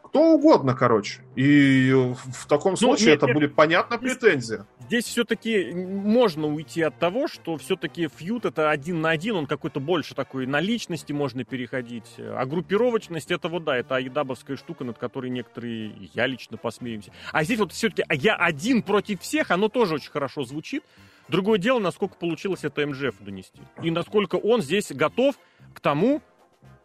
Кто 0.07 0.33
угодно, 0.33 0.73
короче. 0.73 1.19
И 1.35 1.91
в 1.91 2.47
таком 2.47 2.71
ну, 2.71 2.77
случае 2.77 3.09
нет, 3.09 3.17
это 3.17 3.25
нет, 3.27 3.35
будет 3.35 3.55
понятна 3.55 3.97
претензия. 3.97 4.65
Здесь 4.79 5.03
все-таки 5.03 5.73
можно 5.73 6.47
уйти 6.47 6.81
от 6.81 6.97
того, 6.97 7.27
что 7.27 7.57
все-таки 7.57 8.07
feud 8.07 8.45
это 8.45 8.69
один 8.69 9.01
на 9.01 9.09
один, 9.09 9.35
он 9.35 9.47
какой-то 9.47 9.81
больше 9.81 10.15
такой, 10.15 10.47
на 10.47 10.61
личности 10.61 11.11
можно 11.11 11.43
переходить. 11.43 12.15
А 12.17 12.45
группировочность 12.45 13.31
это 13.31 13.49
вот 13.49 13.65
да, 13.65 13.75
это 13.75 13.95
айдабовская 13.95 14.55
штука, 14.55 14.85
над 14.85 14.97
которой 14.97 15.29
некоторые, 15.29 15.93
я 16.13 16.25
лично 16.25 16.55
посмеемся. 16.55 17.11
А 17.33 17.43
здесь 17.43 17.59
вот 17.59 17.73
все-таки 17.73 18.03
я 18.09 18.35
один 18.35 18.83
против 18.83 19.21
всех, 19.21 19.51
оно 19.51 19.67
тоже 19.67 19.95
очень 19.95 20.11
хорошо 20.11 20.43
звучит. 20.43 20.83
Другое 21.27 21.57
дело, 21.57 21.79
насколько 21.79 22.15
получилось 22.15 22.63
это 22.63 22.85
МЖФ 22.85 23.15
донести. 23.19 23.61
И 23.81 23.91
насколько 23.91 24.35
он 24.35 24.61
здесь 24.61 24.91
готов 24.91 25.35
к 25.73 25.79
тому, 25.79 26.21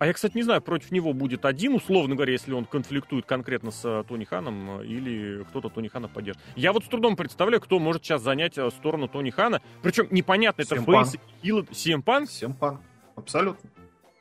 а 0.02 0.07
я, 0.07 0.12
кстати, 0.12 0.35
не 0.35 0.42
знаю, 0.42 0.61
против 0.61 0.90
него 0.90 1.12
будет 1.12 1.44
один, 1.44 1.74
условно 1.74 2.16
говоря, 2.16 2.33
если 2.33 2.52
он 2.52 2.64
конфликтует 2.64 3.24
конкретно 3.24 3.70
с 3.70 3.85
э, 3.85 4.02
Тони 4.09 4.24
Ханом 4.24 4.81
э, 4.81 4.87
или 4.87 5.44
кто-то 5.44 5.68
Тони 5.68 5.87
Хана 5.87 6.09
поддержит. 6.09 6.42
Я 6.57 6.72
вот 6.72 6.85
с 6.85 6.88
трудом 6.88 7.14
представляю, 7.14 7.61
кто 7.61 7.78
может 7.78 8.05
сейчас 8.05 8.20
занять 8.20 8.59
э, 8.59 8.68
сторону 8.72 9.07
Тони 9.07 9.31
Хана. 9.31 9.62
Причем 9.81 10.09
непонятно, 10.11 10.62
это 10.62 10.74
Фейс 10.74 11.14
или 11.42 11.64
Симпан. 11.72 12.26
Симпан, 12.26 12.81
абсолютно. 13.14 13.70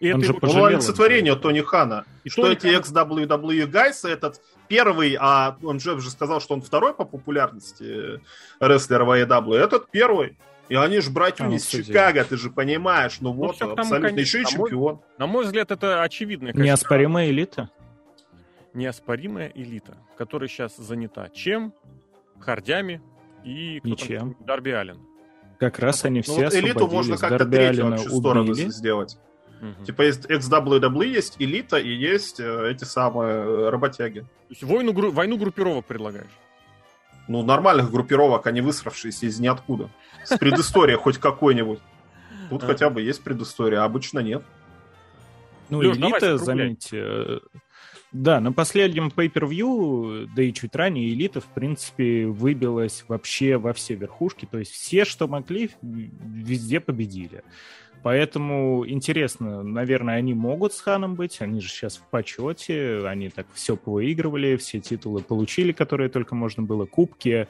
И 0.02 0.12
Он 0.12 0.20
это 0.20 0.34
же 0.34 0.34
его 0.34 0.66
олицетворение 0.66 1.36
Тони 1.36 1.62
Хана. 1.62 2.06
И 2.24 2.30
что 2.30 2.42
Тони 2.42 2.56
эти 2.56 2.66
ex-WWE 2.66 3.68
гайсы, 3.68 4.10
этот 4.10 4.42
первый, 4.68 5.16
а 5.20 5.58
он 5.62 5.80
же 5.80 5.94
уже 5.94 6.10
сказал, 6.10 6.42
что 6.42 6.56
он 6.56 6.64
второй 6.64 6.96
по 6.96 7.06
популярности 7.06 8.20
рестлер 8.60 9.04
в 9.04 9.12
AEW, 9.12 9.56
этот 9.56 9.92
первый. 9.92 10.38
И 10.70 10.76
они 10.76 11.02
же 11.02 11.12
братья 11.12 11.46
а, 11.46 11.50
из 11.54 11.68
Чикаго, 11.68 12.24
ты 12.24 12.36
же 12.36 12.50
понимаешь. 12.50 13.18
Ну, 13.22 13.32
ну 13.32 13.48
вот, 13.48 13.60
там, 13.60 13.72
абсолютно 13.74 14.10
конечно, 14.10 14.20
еще 14.20 14.42
и 14.42 14.46
чемпион. 14.46 14.96
Мой, 14.96 15.04
на 15.20 15.28
мой 15.28 15.46
взгляд, 15.46 15.70
это 15.70 16.02
очевидно. 16.02 16.52
Неоспоримая 16.52 17.30
элита. 17.30 17.70
Неоспоримая 18.74 19.52
элита, 19.54 19.98
которая 20.18 20.50
сейчас 20.50 20.78
занята 20.78 21.30
чем? 21.30 21.74
Хардями 22.40 23.04
и 23.44 23.82
Ничем. 23.84 24.36
Дарби 24.40 24.72
Аллен. 24.72 24.98
Как 25.60 25.78
раз 25.78 26.06
они 26.06 26.20
ну, 26.20 26.24
все 26.24 26.38
ну, 26.38 26.44
вот 26.46 26.56
элиту 26.56 26.88
можно 26.88 27.18
как-то 27.18 27.46
третью 27.46 27.88
вообще 27.88 28.10
сторону 28.10 28.54
сделать. 28.56 29.18
Угу. 29.62 29.86
Типа 29.86 30.02
есть 30.02 30.26
ex-WWE, 30.26 31.06
есть 31.06 31.36
элита 31.40 31.78
и 31.78 31.90
есть 31.90 32.40
э, 32.40 32.72
эти 32.72 32.84
самые 32.84 33.34
э, 33.34 33.70
работяги. 33.70 34.22
То 34.22 34.26
есть 34.50 34.64
войну, 34.64 35.12
войну 35.12 35.38
группировок 35.38 35.86
предлагаешь? 35.86 36.32
Ну, 37.28 37.44
нормальных 37.44 37.92
группировок, 37.92 38.48
а 38.48 38.52
не 38.52 38.62
высравшиеся 38.62 39.28
из 39.28 39.40
ниоткуда. 39.40 39.90
С 40.26 40.38
предысторией 40.38 40.98
хоть 40.98 41.18
какой-нибудь. 41.20 41.80
Тут 42.50 42.64
хотя 42.64 42.90
бы 42.90 43.02
есть 43.02 43.24
предыстория, 43.24 43.82
а 43.82 43.86
обычно 43.86 44.20
нет. 44.20 44.44
Ну, 45.70 45.82
элита, 45.84 46.38
заметьте, 46.38 46.98
э, 47.00 47.40
да, 48.12 48.42
на 48.42 48.52
последнем 48.52 49.08
pay-per-view, 49.08 50.28
да 50.36 50.44
и 50.44 50.52
чуть 50.52 50.76
ранее, 50.76 51.14
элита, 51.14 51.40
в 51.40 51.46
принципе, 51.46 52.26
выбилась 52.26 53.06
вообще 53.08 53.58
во 53.58 53.72
все 53.72 53.96
верхушки. 53.96 54.46
То 54.50 54.58
есть 54.58 54.72
все, 54.72 55.06
что 55.06 55.30
могли, 55.30 55.70
везде 55.82 56.82
победили. 56.82 57.44
Поэтому 58.04 58.84
интересно, 58.88 59.62
наверное, 59.62 60.16
они 60.16 60.34
могут 60.34 60.74
с 60.74 60.82
Ханом 60.82 61.14
быть, 61.14 61.40
они 61.40 61.62
же 61.62 61.70
сейчас 61.70 61.98
в 61.98 62.10
почете, 62.10 63.06
они 63.06 63.30
так 63.30 63.46
все 63.54 63.78
повыигрывали, 63.78 64.56
все 64.58 64.80
титулы 64.80 65.22
получили, 65.22 65.72
которые 65.72 66.10
только 66.10 66.34
можно 66.34 66.64
было, 66.64 66.86
кубки. 66.86 67.48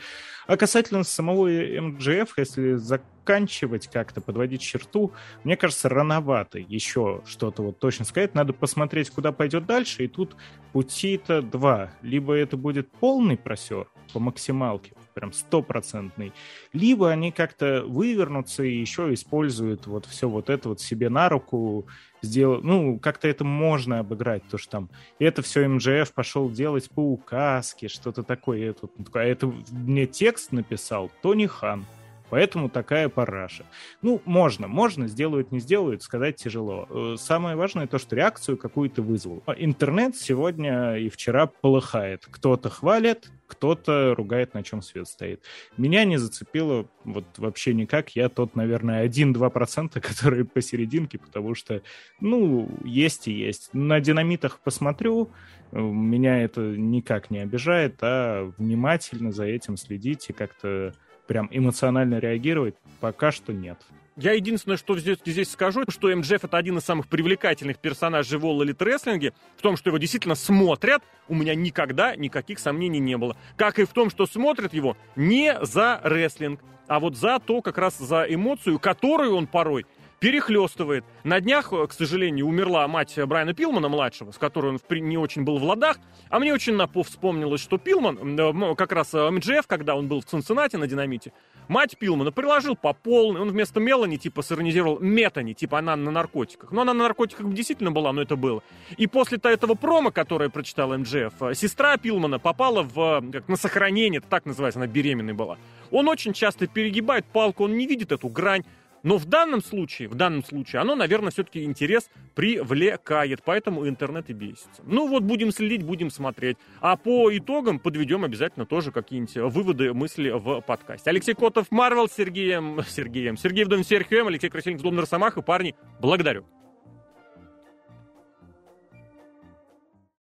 А 0.47 0.57
касательно 0.57 1.03
самого 1.03 1.47
МГФ, 1.47 2.37
если 2.37 2.73
заканчивать 2.73 3.87
как-то, 3.87 4.19
подводить 4.19 4.61
черту, 4.61 5.13
мне 5.45 5.55
кажется, 5.55 5.87
рановато 5.87 6.59
еще 6.59 7.21
что-то 7.25 7.63
вот 7.63 7.79
точно 7.79 8.03
сказать. 8.03 8.35
Надо 8.35 8.51
посмотреть, 8.51 9.09
куда 9.09 9.31
пойдет 9.31 9.65
дальше, 9.65 10.03
и 10.03 10.07
тут 10.09 10.35
пути-то 10.73 11.41
два. 11.41 11.91
Либо 12.01 12.33
это 12.33 12.57
будет 12.57 12.91
полный 12.91 13.37
просер 13.37 13.87
по 14.11 14.19
максималке, 14.19 14.93
прям 15.21 15.33
стопроцентный, 15.33 16.33
либо 16.73 17.11
они 17.11 17.31
как-то 17.31 17.83
вывернутся 17.85 18.63
и 18.63 18.75
еще 18.75 19.13
используют 19.13 19.85
вот 19.85 20.07
все 20.07 20.27
вот 20.27 20.49
это 20.49 20.69
вот 20.69 20.81
себе 20.81 21.09
на 21.09 21.29
руку, 21.29 21.85
сделать, 22.23 22.63
ну, 22.63 22.97
как-то 22.99 23.27
это 23.27 23.43
можно 23.43 23.99
обыграть, 23.99 24.41
то 24.49 24.57
что 24.57 24.71
там 24.71 24.89
это 25.19 25.43
все 25.43 25.67
МЖФ 25.67 26.11
пошел 26.13 26.49
делать 26.49 26.89
по 26.89 27.01
указке, 27.01 27.87
что-то 27.87 28.23
такое, 28.23 28.71
это, 28.71 28.87
а 29.13 29.19
это 29.19 29.53
мне 29.71 30.07
текст 30.07 30.51
написал 30.51 31.11
Тони 31.21 31.45
Хан, 31.45 31.85
Поэтому 32.31 32.69
такая 32.69 33.09
параша. 33.09 33.65
Ну, 34.01 34.21
можно, 34.23 34.69
можно, 34.69 35.07
сделают, 35.09 35.51
не 35.51 35.59
сделают, 35.59 36.01
сказать 36.01 36.37
тяжело. 36.37 36.87
Э, 36.89 37.15
самое 37.19 37.57
важное 37.57 37.87
то, 37.87 37.99
что 37.99 38.15
реакцию 38.15 38.57
какую-то 38.57 39.01
вызвал. 39.01 39.43
А 39.45 39.51
интернет 39.51 40.15
сегодня 40.15 40.95
и 40.95 41.09
вчера 41.09 41.47
полыхает. 41.47 42.25
Кто-то 42.31 42.69
хвалит, 42.69 43.29
кто-то 43.47 44.15
ругает, 44.15 44.53
на 44.53 44.63
чем 44.63 44.81
свет 44.81 45.09
стоит. 45.09 45.43
Меня 45.75 46.05
не 46.05 46.15
зацепило 46.15 46.87
вот 47.03 47.25
вообще 47.35 47.73
никак. 47.73 48.11
Я 48.15 48.29
тот, 48.29 48.55
наверное, 48.55 49.05
1-2%, 49.05 49.99
которые 49.99 50.45
посерединке, 50.45 51.19
потому 51.19 51.53
что, 51.53 51.81
ну, 52.21 52.69
есть 52.85 53.27
и 53.27 53.33
есть. 53.33 53.71
На 53.73 53.99
динамитах 53.99 54.61
посмотрю, 54.61 55.31
э, 55.73 55.81
меня 55.81 56.41
это 56.41 56.61
никак 56.61 57.29
не 57.29 57.39
обижает, 57.39 57.97
а 57.99 58.53
внимательно 58.57 59.33
за 59.33 59.43
этим 59.43 59.75
следить 59.75 60.29
и 60.29 60.33
как-то 60.33 60.93
прям 61.31 61.47
эмоционально 61.49 62.19
реагировать, 62.19 62.75
пока 62.99 63.31
что 63.31 63.53
нет. 63.53 63.77
Я 64.17 64.33
единственное, 64.33 64.75
что 64.75 64.97
здесь, 64.97 65.17
здесь 65.25 65.49
скажу, 65.49 65.85
что 65.87 66.13
МДФ 66.13 66.43
это 66.43 66.57
один 66.57 66.77
из 66.77 66.83
самых 66.83 67.07
привлекательных 67.07 67.77
персонажей 67.77 68.37
в 68.37 68.45
All 68.45 68.59
Elite 68.59 68.75
Wrestling. 68.75 69.33
В 69.55 69.61
том, 69.61 69.77
что 69.77 69.91
его 69.91 69.97
действительно 69.97 70.35
смотрят, 70.35 71.01
у 71.29 71.35
меня 71.35 71.55
никогда 71.55 72.17
никаких 72.17 72.59
сомнений 72.59 72.99
не 72.99 73.17
было. 73.17 73.37
Как 73.55 73.79
и 73.79 73.85
в 73.85 73.93
том, 73.93 74.09
что 74.09 74.25
смотрят 74.25 74.73
его 74.73 74.97
не 75.15 75.57
за 75.61 76.01
рестлинг, 76.03 76.59
а 76.87 76.99
вот 76.99 77.15
за 77.15 77.39
то, 77.39 77.61
как 77.61 77.77
раз 77.77 77.97
за 77.97 78.23
эмоцию, 78.23 78.77
которую 78.77 79.33
он 79.33 79.47
порой 79.47 79.85
перехлестывает. 80.21 81.03
На 81.23 81.41
днях, 81.41 81.73
э, 81.73 81.87
к 81.87 81.93
сожалению, 81.93 82.45
умерла 82.45 82.87
мать 82.87 83.17
Брайана 83.25 83.55
Пилмана, 83.55 83.89
младшего, 83.89 84.31
с 84.31 84.37
которой 84.37 84.67
он 84.67 84.79
не 84.89 85.17
очень 85.17 85.43
был 85.43 85.57
в 85.57 85.63
ладах. 85.63 85.97
А 86.29 86.39
мне 86.39 86.53
очень 86.53 86.75
напов 86.75 87.07
вспомнилось, 87.07 87.59
что 87.59 87.79
Пилман, 87.79 88.39
э, 88.39 88.75
как 88.75 88.91
раз 88.91 89.15
э, 89.15 89.29
МДФ, 89.31 89.65
когда 89.65 89.95
он 89.95 90.07
был 90.07 90.21
в 90.21 90.25
Цинциннате 90.25 90.77
на 90.77 90.85
Динамите, 90.85 91.33
мать 91.67 91.97
Пилмана 91.97 92.31
приложил 92.31 92.75
по 92.75 92.93
полной. 92.93 93.41
Он 93.41 93.49
вместо 93.49 93.79
Мелани, 93.79 94.17
типа, 94.17 94.43
сиронизировал 94.43 94.99
Метани, 94.99 95.53
типа, 95.53 95.79
она 95.79 95.95
на 95.95 96.11
наркотиках. 96.11 96.71
Ну, 96.71 96.81
она 96.81 96.93
на 96.93 97.01
наркотиках 97.03 97.51
действительно 97.51 97.91
была, 97.91 98.13
но 98.13 98.21
это 98.21 98.35
было. 98.35 98.61
И 98.97 99.07
после 99.07 99.39
этого 99.41 99.73
промо, 99.73 100.11
которое 100.11 100.49
прочитал 100.49 100.95
МДФ, 100.95 101.33
сестра 101.55 101.97
Пилмана 101.97 102.37
попала 102.37 102.83
в, 102.83 103.23
как 103.31 103.47
на 103.47 103.55
сохранение, 103.55 104.21
так 104.21 104.45
называется, 104.45 104.79
она 104.79 104.85
беременной 104.85 105.33
была. 105.33 105.57
Он 105.89 106.07
очень 106.07 106.33
часто 106.33 106.67
перегибает 106.67 107.25
палку, 107.25 107.63
он 107.63 107.75
не 107.75 107.87
видит 107.87 108.11
эту 108.11 108.29
грань. 108.29 108.63
Но 109.03 109.17
в 109.17 109.25
данном 109.25 109.63
случае, 109.63 110.07
в 110.07 110.15
данном 110.15 110.43
случае, 110.43 110.81
оно, 110.81 110.95
наверное, 110.95 111.31
все-таки 111.31 111.63
интерес 111.63 112.09
привлекает, 112.35 113.41
поэтому 113.43 113.87
интернет 113.87 114.29
и 114.29 114.33
бесится. 114.33 114.81
Ну 114.83 115.07
вот, 115.07 115.23
будем 115.23 115.51
следить, 115.51 115.83
будем 115.83 116.09
смотреть. 116.11 116.57
А 116.79 116.97
по 116.97 117.35
итогам 117.35 117.79
подведем 117.79 118.23
обязательно 118.23 118.65
тоже 118.65 118.91
какие-нибудь 118.91 119.35
выводы, 119.53 119.93
мысли 119.93 120.29
в 120.29 120.61
подкасте. 120.61 121.09
Алексей 121.09 121.33
Котов, 121.33 121.67
Марвел, 121.71 122.07
Сергеем, 122.07 122.81
Сергеем, 122.87 123.37
Сергей 123.37 123.65
Вдовин, 123.65 123.83
Серхием, 123.83 124.27
Алексей 124.27 124.49
Красильников, 124.49 124.83
Дом 124.83 124.99
Росомаха. 124.99 125.41
Парни, 125.41 125.75
благодарю. 125.99 126.45